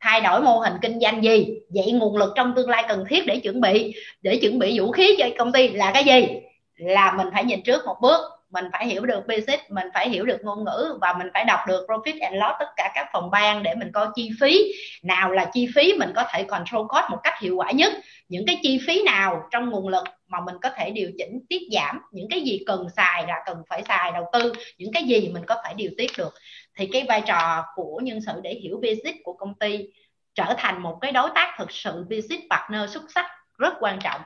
Thay 0.00 0.20
đổi 0.20 0.40
mô 0.40 0.58
hình 0.58 0.72
kinh 0.82 1.00
doanh 1.00 1.24
gì? 1.24 1.46
Vậy 1.74 1.92
nguồn 1.92 2.16
lực 2.16 2.32
trong 2.36 2.52
tương 2.56 2.68
lai 2.68 2.84
cần 2.88 3.04
thiết 3.08 3.26
để 3.26 3.36
chuẩn 3.36 3.60
bị. 3.60 3.94
Để 4.22 4.36
chuẩn 4.36 4.58
bị 4.58 4.78
vũ 4.78 4.92
khí 4.92 5.16
cho 5.18 5.26
công 5.38 5.52
ty 5.52 5.68
là 5.68 5.90
cái 5.94 6.04
gì? 6.04 6.28
Là 6.76 7.12
mình 7.12 7.26
phải 7.32 7.44
nhìn 7.44 7.62
trước 7.62 7.86
một 7.86 7.96
bước 8.00 8.20
mình 8.50 8.64
phải 8.72 8.86
hiểu 8.86 9.06
được 9.06 9.26
business 9.26 9.62
mình 9.68 9.86
phải 9.94 10.08
hiểu 10.08 10.24
được 10.24 10.38
ngôn 10.42 10.64
ngữ 10.64 10.98
và 11.00 11.14
mình 11.18 11.26
phải 11.34 11.44
đọc 11.44 11.60
được 11.68 11.86
profit 11.88 12.18
and 12.20 12.36
loss 12.36 12.54
tất 12.58 12.66
cả 12.76 12.92
các 12.94 13.06
phòng 13.12 13.30
ban 13.30 13.62
để 13.62 13.74
mình 13.74 13.92
coi 13.92 14.06
chi 14.14 14.30
phí. 14.40 14.72
Nào 15.02 15.30
là 15.30 15.50
chi 15.52 15.68
phí 15.74 15.92
mình 15.98 16.12
có 16.16 16.24
thể 16.32 16.42
control 16.42 16.86
cost 16.88 17.10
một 17.10 17.18
cách 17.22 17.34
hiệu 17.40 17.56
quả 17.56 17.70
nhất. 17.70 17.92
Những 18.28 18.46
cái 18.46 18.58
chi 18.62 18.80
phí 18.86 19.02
nào 19.02 19.42
trong 19.50 19.70
nguồn 19.70 19.88
lực 19.88 20.04
mà 20.26 20.38
mình 20.40 20.54
có 20.62 20.70
thể 20.76 20.90
điều 20.90 21.10
chỉnh 21.18 21.40
tiết 21.48 21.62
giảm. 21.72 22.00
Những 22.12 22.26
cái 22.30 22.40
gì 22.40 22.62
cần 22.66 22.86
xài 22.96 23.26
là 23.26 23.42
cần 23.46 23.62
phải 23.68 23.82
xài 23.88 24.12
đầu 24.12 24.24
tư. 24.32 24.52
Những 24.78 24.92
cái 24.92 25.02
gì 25.02 25.28
mình 25.28 25.46
có 25.46 25.56
thể 25.64 25.74
điều 25.74 25.90
tiết 25.98 26.10
được. 26.18 26.34
Thì 26.76 26.88
cái 26.92 27.04
vai 27.08 27.22
trò 27.26 27.64
của 27.74 28.00
nhân 28.02 28.20
sự 28.26 28.32
để 28.42 28.54
hiểu 28.54 28.76
business 28.76 29.18
của 29.24 29.32
công 29.32 29.54
ty 29.54 29.86
trở 30.34 30.54
thành 30.58 30.82
một 30.82 30.98
cái 31.00 31.12
đối 31.12 31.30
tác 31.34 31.54
thực 31.58 31.72
sự 31.72 32.04
business 32.10 32.42
partner 32.50 32.90
xuất 32.90 33.02
sắc 33.14 33.26
rất 33.58 33.74
quan 33.80 33.98
trọng. 34.02 34.20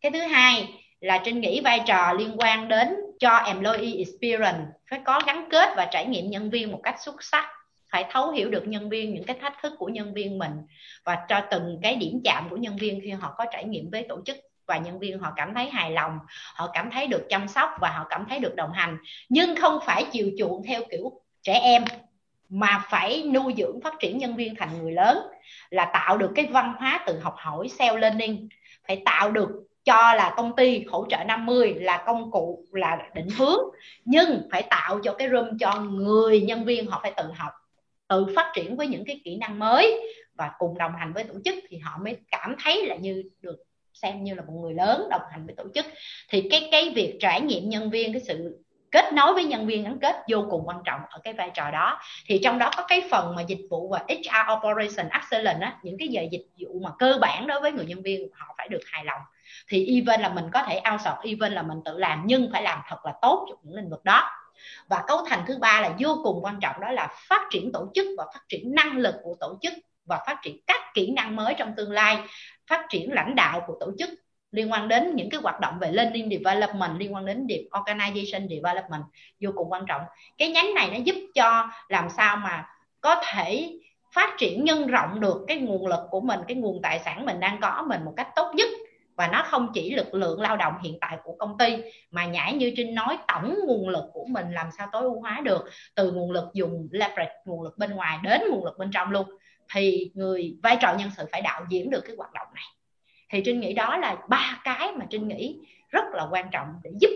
Cái 0.00 0.10
thứ 0.10 0.20
hai 0.20 0.68
là 1.00 1.20
trinh 1.24 1.40
nghĩ 1.40 1.60
vai 1.60 1.80
trò 1.86 2.12
liên 2.12 2.36
quan 2.38 2.68
đến 2.68 2.88
cho 3.24 3.36
employee 3.36 3.96
experience, 3.98 4.64
phải 4.90 5.00
có 5.04 5.20
gắn 5.26 5.48
kết 5.50 5.68
và 5.76 5.88
trải 5.90 6.06
nghiệm 6.06 6.30
nhân 6.30 6.50
viên 6.50 6.72
một 6.72 6.80
cách 6.82 6.96
xuất 7.00 7.22
sắc, 7.22 7.46
phải 7.92 8.04
thấu 8.10 8.30
hiểu 8.30 8.50
được 8.50 8.68
nhân 8.68 8.88
viên, 8.88 9.14
những 9.14 9.24
cái 9.24 9.36
thách 9.40 9.54
thức 9.62 9.72
của 9.78 9.88
nhân 9.88 10.14
viên 10.14 10.38
mình, 10.38 10.52
và 11.04 11.18
cho 11.28 11.40
từng 11.50 11.78
cái 11.82 11.96
điểm 11.96 12.20
chạm 12.24 12.48
của 12.50 12.56
nhân 12.56 12.76
viên 12.76 13.00
khi 13.00 13.10
họ 13.10 13.34
có 13.38 13.44
trải 13.52 13.64
nghiệm 13.64 13.90
với 13.90 14.06
tổ 14.08 14.20
chức, 14.24 14.36
và 14.66 14.78
nhân 14.78 14.98
viên 14.98 15.18
họ 15.18 15.32
cảm 15.36 15.54
thấy 15.54 15.70
hài 15.70 15.90
lòng, 15.90 16.18
họ 16.54 16.70
cảm 16.72 16.90
thấy 16.90 17.06
được 17.06 17.26
chăm 17.28 17.48
sóc 17.48 17.70
và 17.80 17.90
họ 17.90 18.06
cảm 18.10 18.26
thấy 18.28 18.38
được 18.38 18.54
đồng 18.56 18.72
hành. 18.72 18.98
Nhưng 19.28 19.56
không 19.56 19.78
phải 19.86 20.04
chiều 20.12 20.30
chuộng 20.38 20.62
theo 20.66 20.82
kiểu 20.90 21.12
trẻ 21.42 21.60
em, 21.62 21.84
mà 22.48 22.84
phải 22.90 23.22
nuôi 23.34 23.54
dưỡng, 23.56 23.80
phát 23.84 23.94
triển 24.00 24.18
nhân 24.18 24.36
viên 24.36 24.54
thành 24.54 24.82
người 24.82 24.92
lớn, 24.92 25.18
là 25.70 25.90
tạo 25.92 26.18
được 26.18 26.32
cái 26.34 26.46
văn 26.46 26.74
hóa 26.78 27.04
từ 27.06 27.20
học 27.20 27.34
hỏi 27.38 27.68
self 27.78 27.96
learning, 27.96 28.48
phải 28.88 29.02
tạo 29.04 29.30
được 29.30 29.48
cho 29.84 30.14
là 30.14 30.34
công 30.36 30.56
ty 30.56 30.84
hỗ 30.84 31.06
trợ 31.08 31.16
50 31.26 31.74
là 31.74 32.02
công 32.06 32.30
cụ, 32.30 32.64
là 32.72 32.98
định 33.14 33.28
hướng. 33.38 33.60
Nhưng 34.04 34.48
phải 34.52 34.62
tạo 34.62 35.00
cho 35.02 35.14
cái 35.14 35.28
room 35.28 35.58
cho 35.58 35.80
người 35.80 36.40
nhân 36.40 36.64
viên 36.64 36.86
họ 36.86 37.00
phải 37.02 37.12
tự 37.16 37.24
học, 37.34 37.52
tự 38.08 38.26
phát 38.36 38.52
triển 38.54 38.76
với 38.76 38.86
những 38.86 39.04
cái 39.04 39.20
kỹ 39.24 39.36
năng 39.36 39.58
mới 39.58 40.00
và 40.34 40.50
cùng 40.58 40.78
đồng 40.78 40.92
hành 40.98 41.12
với 41.12 41.24
tổ 41.24 41.34
chức 41.44 41.54
thì 41.68 41.78
họ 41.78 41.98
mới 42.02 42.16
cảm 42.30 42.56
thấy 42.64 42.86
là 42.86 42.96
như 42.96 43.22
được 43.40 43.56
xem 43.94 44.24
như 44.24 44.34
là 44.34 44.42
một 44.42 44.52
người 44.62 44.74
lớn 44.74 45.08
đồng 45.10 45.22
hành 45.30 45.46
với 45.46 45.54
tổ 45.54 45.64
chức. 45.74 45.86
Thì 46.28 46.48
cái 46.50 46.68
cái 46.70 46.92
việc 46.94 47.16
trải 47.20 47.40
nghiệm 47.40 47.68
nhân 47.68 47.90
viên, 47.90 48.12
cái 48.12 48.22
sự 48.26 48.58
kết 48.90 49.12
nối 49.12 49.34
với 49.34 49.44
nhân 49.44 49.66
viên 49.66 49.84
gắn 49.84 49.98
kết 49.98 50.16
vô 50.30 50.46
cùng 50.50 50.62
quan 50.64 50.78
trọng 50.84 51.00
ở 51.10 51.20
cái 51.24 51.32
vai 51.32 51.50
trò 51.54 51.70
đó. 51.70 52.00
Thì 52.26 52.40
trong 52.44 52.58
đó 52.58 52.70
có 52.76 52.84
cái 52.88 53.02
phần 53.10 53.34
mà 53.36 53.42
dịch 53.42 53.66
vụ 53.70 53.88
và 53.88 53.98
HR 54.08 54.52
operation 54.58 55.08
excellence 55.08 55.60
á, 55.60 55.78
những 55.82 55.98
cái 55.98 56.08
giờ 56.08 56.22
dịch 56.30 56.46
vụ 56.58 56.80
mà 56.80 56.90
cơ 56.98 57.18
bản 57.20 57.46
đối 57.46 57.60
với 57.60 57.72
người 57.72 57.86
nhân 57.86 58.02
viên 58.02 58.28
họ 58.32 58.54
phải 58.58 58.68
được 58.68 58.82
hài 58.86 59.04
lòng 59.04 59.20
thì 59.68 59.86
even 59.86 60.20
là 60.20 60.28
mình 60.28 60.44
có 60.52 60.62
thể 60.62 60.80
outsource 60.92 61.20
even 61.22 61.52
là 61.52 61.62
mình 61.62 61.78
tự 61.84 61.98
làm, 61.98 62.22
nhưng 62.26 62.48
phải 62.52 62.62
làm 62.62 62.78
thật 62.88 63.06
là 63.06 63.12
tốt 63.22 63.46
trong 63.48 63.58
những 63.62 63.74
lĩnh 63.74 63.90
vực 63.90 64.04
đó. 64.04 64.30
Và 64.88 65.04
cấu 65.06 65.18
thành 65.28 65.44
thứ 65.46 65.58
ba 65.58 65.80
là 65.80 65.94
vô 65.98 66.20
cùng 66.24 66.44
quan 66.44 66.58
trọng, 66.60 66.80
đó 66.80 66.90
là 66.90 67.08
phát 67.28 67.46
triển 67.50 67.72
tổ 67.72 67.90
chức 67.94 68.06
và 68.18 68.24
phát 68.34 68.40
triển 68.48 68.74
năng 68.74 68.96
lực 68.96 69.14
của 69.22 69.36
tổ 69.40 69.58
chức 69.62 69.72
và 70.04 70.18
phát 70.26 70.38
triển 70.42 70.56
các 70.66 70.80
kỹ 70.94 71.10
năng 71.10 71.36
mới 71.36 71.54
trong 71.58 71.72
tương 71.76 71.92
lai, 71.92 72.18
phát 72.66 72.86
triển 72.88 73.12
lãnh 73.12 73.34
đạo 73.34 73.62
của 73.66 73.76
tổ 73.80 73.92
chức 73.98 74.10
liên 74.50 74.72
quan 74.72 74.88
đến 74.88 75.16
những 75.16 75.30
cái 75.30 75.40
hoạt 75.40 75.60
động 75.60 75.78
về 75.80 75.90
learning 75.92 76.30
development, 76.30 76.98
liên 76.98 77.14
quan 77.14 77.26
đến 77.26 77.46
organization 77.70 78.48
development, 78.48 79.02
vô 79.40 79.50
cùng 79.56 79.72
quan 79.72 79.86
trọng. 79.86 80.02
Cái 80.38 80.48
nhánh 80.48 80.74
này 80.74 80.90
nó 80.90 80.96
giúp 80.96 81.14
cho 81.34 81.68
làm 81.88 82.08
sao 82.08 82.36
mà 82.36 82.66
có 83.00 83.22
thể 83.32 83.78
phát 84.14 84.34
triển 84.38 84.64
nhân 84.64 84.86
rộng 84.86 85.20
được 85.20 85.44
cái 85.48 85.56
nguồn 85.56 85.86
lực 85.86 86.00
của 86.10 86.20
mình, 86.20 86.40
cái 86.48 86.56
nguồn 86.56 86.82
tài 86.82 86.98
sản 86.98 87.26
mình 87.26 87.40
đang 87.40 87.60
có 87.60 87.84
mình 87.88 88.04
một 88.04 88.12
cách 88.16 88.28
tốt 88.36 88.52
nhất 88.54 88.68
và 89.16 89.28
nó 89.28 89.42
không 89.46 89.68
chỉ 89.74 89.94
lực 89.94 90.14
lượng 90.14 90.40
lao 90.40 90.56
động 90.56 90.74
hiện 90.82 90.98
tại 91.00 91.18
của 91.24 91.36
công 91.38 91.58
ty, 91.58 91.76
mà 92.10 92.24
nhảy 92.24 92.52
như 92.52 92.72
trinh 92.76 92.94
nói, 92.94 93.18
tổng 93.28 93.58
nguồn 93.66 93.88
lực 93.88 94.04
của 94.12 94.26
mình 94.28 94.52
làm 94.52 94.68
sao 94.78 94.88
tối 94.92 95.02
ưu 95.02 95.20
hóa 95.20 95.40
được, 95.44 95.64
từ 95.94 96.12
nguồn 96.12 96.30
lực 96.30 96.44
dùng 96.54 96.88
leverage, 96.90 97.34
nguồn 97.44 97.62
lực 97.62 97.78
bên 97.78 97.90
ngoài 97.90 98.18
đến 98.22 98.40
nguồn 98.50 98.64
lực 98.64 98.78
bên 98.78 98.90
trong 98.90 99.10
luôn. 99.10 99.26
Thì 99.74 100.10
người, 100.14 100.56
vai 100.62 100.76
trò 100.80 100.94
nhân 100.98 101.10
sự 101.16 101.28
phải 101.32 101.42
đạo 101.42 101.64
diễn 101.68 101.90
được 101.90 102.00
cái 102.06 102.16
hoạt 102.16 102.32
động 102.32 102.46
này. 102.54 102.64
Thì 103.30 103.42
trinh 103.44 103.60
nghĩ 103.60 103.72
đó 103.72 103.96
là 103.96 104.16
ba 104.28 104.60
cái 104.64 104.92
mà 104.92 105.06
trinh 105.10 105.28
nghĩ 105.28 105.58
rất 105.88 106.04
là 106.12 106.28
quan 106.30 106.48
trọng 106.52 106.68
để 106.82 106.90
giúp 107.00 107.10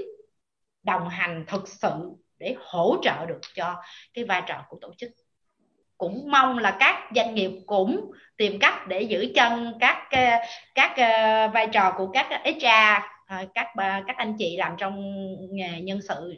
đồng 0.82 1.08
hành 1.08 1.44
thực 1.48 1.68
sự 1.68 1.90
để 2.38 2.56
hỗ 2.58 2.96
trợ 3.02 3.26
được 3.26 3.40
cho 3.54 3.82
cái 4.14 4.24
vai 4.24 4.42
trò 4.46 4.64
của 4.68 4.78
tổ 4.80 4.94
chức 4.98 5.11
cũng 5.98 6.30
mong 6.30 6.58
là 6.58 6.76
các 6.80 6.94
doanh 7.14 7.34
nghiệp 7.34 7.50
cũng 7.66 8.11
tìm 8.37 8.58
cách 8.58 8.88
để 8.88 9.02
giữ 9.02 9.26
chân 9.34 9.72
các 9.80 9.96
ờ, 10.11 10.24
các 10.74 10.92
ờ, 10.96 11.48
vai 11.54 11.68
trò 11.72 11.94
của 11.96 12.06
các 12.06 12.26
HR 12.44 13.02
ờ, 13.26 13.37
các 13.54 13.66
các 14.06 14.16
anh 14.16 14.34
chị 14.38 14.56
làm 14.56 14.72
trong 14.78 15.02
nghề 15.50 15.80
nhân 15.80 16.00
sự 16.08 16.34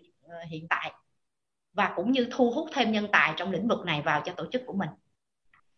hiện 0.48 0.66
tại 0.70 0.92
và 1.72 1.92
cũng 1.96 2.12
như 2.12 2.26
thu 2.30 2.50
hút 2.50 2.68
thêm 2.74 2.92
nhân 2.92 3.08
tài 3.12 3.32
trong 3.36 3.52
lĩnh 3.52 3.68
vực 3.68 3.78
này 3.86 4.02
vào 4.04 4.22
cho 4.24 4.32
tổ 4.32 4.44
chức 4.52 4.62
của 4.66 4.72
mình. 4.72 4.88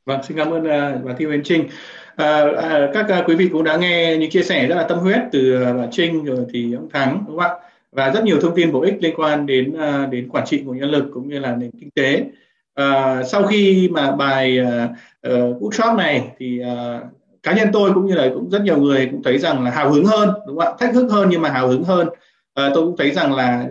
Vâng, 0.04 0.22
xin 0.22 0.36
cảm 0.36 0.50
ơn 0.50 0.64
bà 1.04 1.14
Thi 1.18 1.24
Huyền 1.24 1.40
Trinh. 1.44 1.68
À, 2.16 2.44
à, 2.62 2.90
các 2.94 3.24
quý 3.26 3.34
vị 3.34 3.48
cũng 3.52 3.64
đã 3.64 3.76
nghe 3.76 4.16
những 4.16 4.30
chia 4.30 4.42
sẻ 4.42 4.66
rất 4.66 4.74
là 4.74 4.86
tâm 4.88 4.98
huyết 4.98 5.20
từ 5.32 5.64
bà 5.78 5.86
Trinh 5.90 6.24
rồi 6.24 6.46
thì 6.52 6.72
ông 6.74 6.88
Thắng 6.92 7.24
đúng 7.26 7.38
không 7.38 7.50
ạ? 7.50 7.68
Và 7.92 8.10
rất 8.10 8.24
nhiều 8.24 8.40
thông 8.40 8.54
tin 8.56 8.72
bổ 8.72 8.80
ích 8.80 8.94
liên 9.00 9.14
quan 9.16 9.46
đến 9.46 9.76
đến 10.10 10.28
quản 10.28 10.46
trị 10.46 10.60
nguồn 10.60 10.78
nhân 10.78 10.90
lực 10.90 11.10
cũng 11.14 11.28
như 11.28 11.38
là 11.38 11.56
nền 11.56 11.70
kinh 11.80 11.90
tế. 11.90 12.24
À, 12.74 13.22
sau 13.22 13.46
khi 13.46 13.88
mà 13.92 14.12
bài 14.12 14.58
uh, 14.61 14.90
uh, 15.28 15.62
workshop 15.62 15.96
này 15.96 16.28
thì 16.38 16.61
uh, 16.62 17.02
cá 17.42 17.52
nhân 17.52 17.68
tôi 17.72 17.92
cũng 17.94 18.06
như 18.06 18.14
là 18.14 18.28
cũng 18.35 18.50
rất 18.50 18.62
nhiều 18.62 18.76
người 18.76 19.08
cũng 19.11 19.22
thấy 19.22 19.38
rằng 19.38 19.64
là 19.64 19.70
hào 19.70 19.90
hứng 19.90 20.04
hơn 20.04 20.30
đúng 20.46 20.58
không 20.58 20.66
ạ? 20.66 20.74
Thách 20.78 20.94
thức 20.94 21.08
hơn 21.11 21.28
nhưng 21.30 21.42
mà 21.42 21.50
hào 21.50 21.68
hứng 21.68 21.85
hơn. 21.85 22.08
À, 22.54 22.70
tôi 22.74 22.85
cũng 22.85 22.96
thấy 22.96 23.11
rằng 23.11 23.35
là 23.35 23.66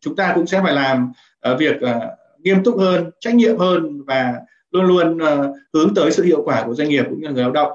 chúng 0.00 0.16
ta 0.16 0.32
cũng 0.34 0.46
sẽ 0.46 0.60
phải 0.62 0.72
làm 0.72 1.12
uh, 1.52 1.58
việc 1.58 1.76
uh, 1.76 2.02
nghiêm 2.38 2.64
túc 2.64 2.78
hơn 2.78 3.10
trách 3.20 3.34
nhiệm 3.34 3.58
hơn 3.58 4.02
và 4.06 4.34
luôn 4.70 4.84
luôn 4.84 5.16
uh, 5.16 5.56
hướng 5.74 5.94
tới 5.94 6.12
sự 6.12 6.22
hiệu 6.22 6.42
quả 6.44 6.62
của 6.66 6.74
doanh 6.74 6.88
nghiệp 6.88 7.04
cũng 7.10 7.20
như 7.20 7.26
là 7.26 7.32
người 7.32 7.42
lao 7.42 7.52
động. 7.52 7.72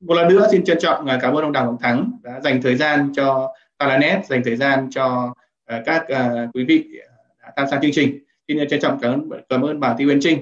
Một 0.00 0.14
lần 0.14 0.28
nữa 0.28 0.48
xin 0.50 0.64
trân 0.64 0.78
trọng 0.80 1.04
uh, 1.04 1.10
cảm 1.22 1.34
ơn 1.34 1.44
ông 1.44 1.52
Đào 1.52 1.64
Ngọc 1.64 1.76
Thắng 1.80 2.10
đã 2.22 2.40
dành 2.40 2.62
thời 2.62 2.76
gian 2.76 3.12
cho 3.16 3.54
Talanet 3.78 4.26
dành 4.26 4.42
thời 4.44 4.56
gian 4.56 4.88
cho 4.90 5.34
uh, 5.74 5.82
các 5.86 6.06
uh, 6.12 6.54
quý 6.54 6.64
vị 6.64 6.88
đã 7.42 7.52
tham 7.56 7.66
gia 7.66 7.78
chương 7.80 7.92
trình 7.92 8.18
xin 8.48 8.68
trân 8.70 8.80
trọng 8.80 8.98
cảm 9.00 9.12
ơn 9.12 9.30
cảm 9.48 9.62
ơn 9.62 9.80
bà 9.80 9.94
Thi 9.98 10.06
Uyên 10.06 10.20
Trinh 10.20 10.38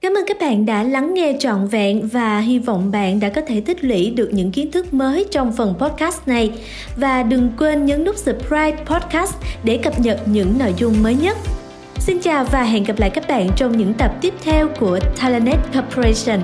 Cảm 0.00 0.12
ơn 0.14 0.24
các 0.26 0.36
bạn 0.40 0.66
đã 0.66 0.82
lắng 0.82 1.14
nghe 1.14 1.36
trọn 1.38 1.66
vẹn 1.66 2.08
và 2.12 2.38
hy 2.38 2.58
vọng 2.58 2.90
bạn 2.90 3.20
đã 3.20 3.28
có 3.28 3.40
thể 3.40 3.60
tích 3.60 3.84
lũy 3.84 4.10
được 4.10 4.30
những 4.32 4.50
kiến 4.50 4.70
thức 4.70 4.94
mới 4.94 5.26
trong 5.30 5.52
phần 5.52 5.74
podcast 5.78 6.28
này. 6.28 6.50
Và 6.96 7.22
đừng 7.22 7.50
quên 7.58 7.86
nhấn 7.86 8.04
nút 8.04 8.16
subscribe 8.16 8.76
podcast 8.86 9.36
để 9.64 9.78
cập 9.82 10.00
nhật 10.00 10.20
những 10.26 10.58
nội 10.58 10.74
dung 10.76 11.02
mới 11.02 11.14
nhất. 11.14 11.36
Xin 11.98 12.18
chào 12.18 12.44
và 12.44 12.62
hẹn 12.62 12.84
gặp 12.84 12.98
lại 12.98 13.10
các 13.10 13.24
bạn 13.28 13.48
trong 13.56 13.78
những 13.78 13.94
tập 13.94 14.10
tiếp 14.20 14.34
theo 14.42 14.68
của 14.80 14.98
Talanet 15.20 15.58
Corporation. 15.74 16.40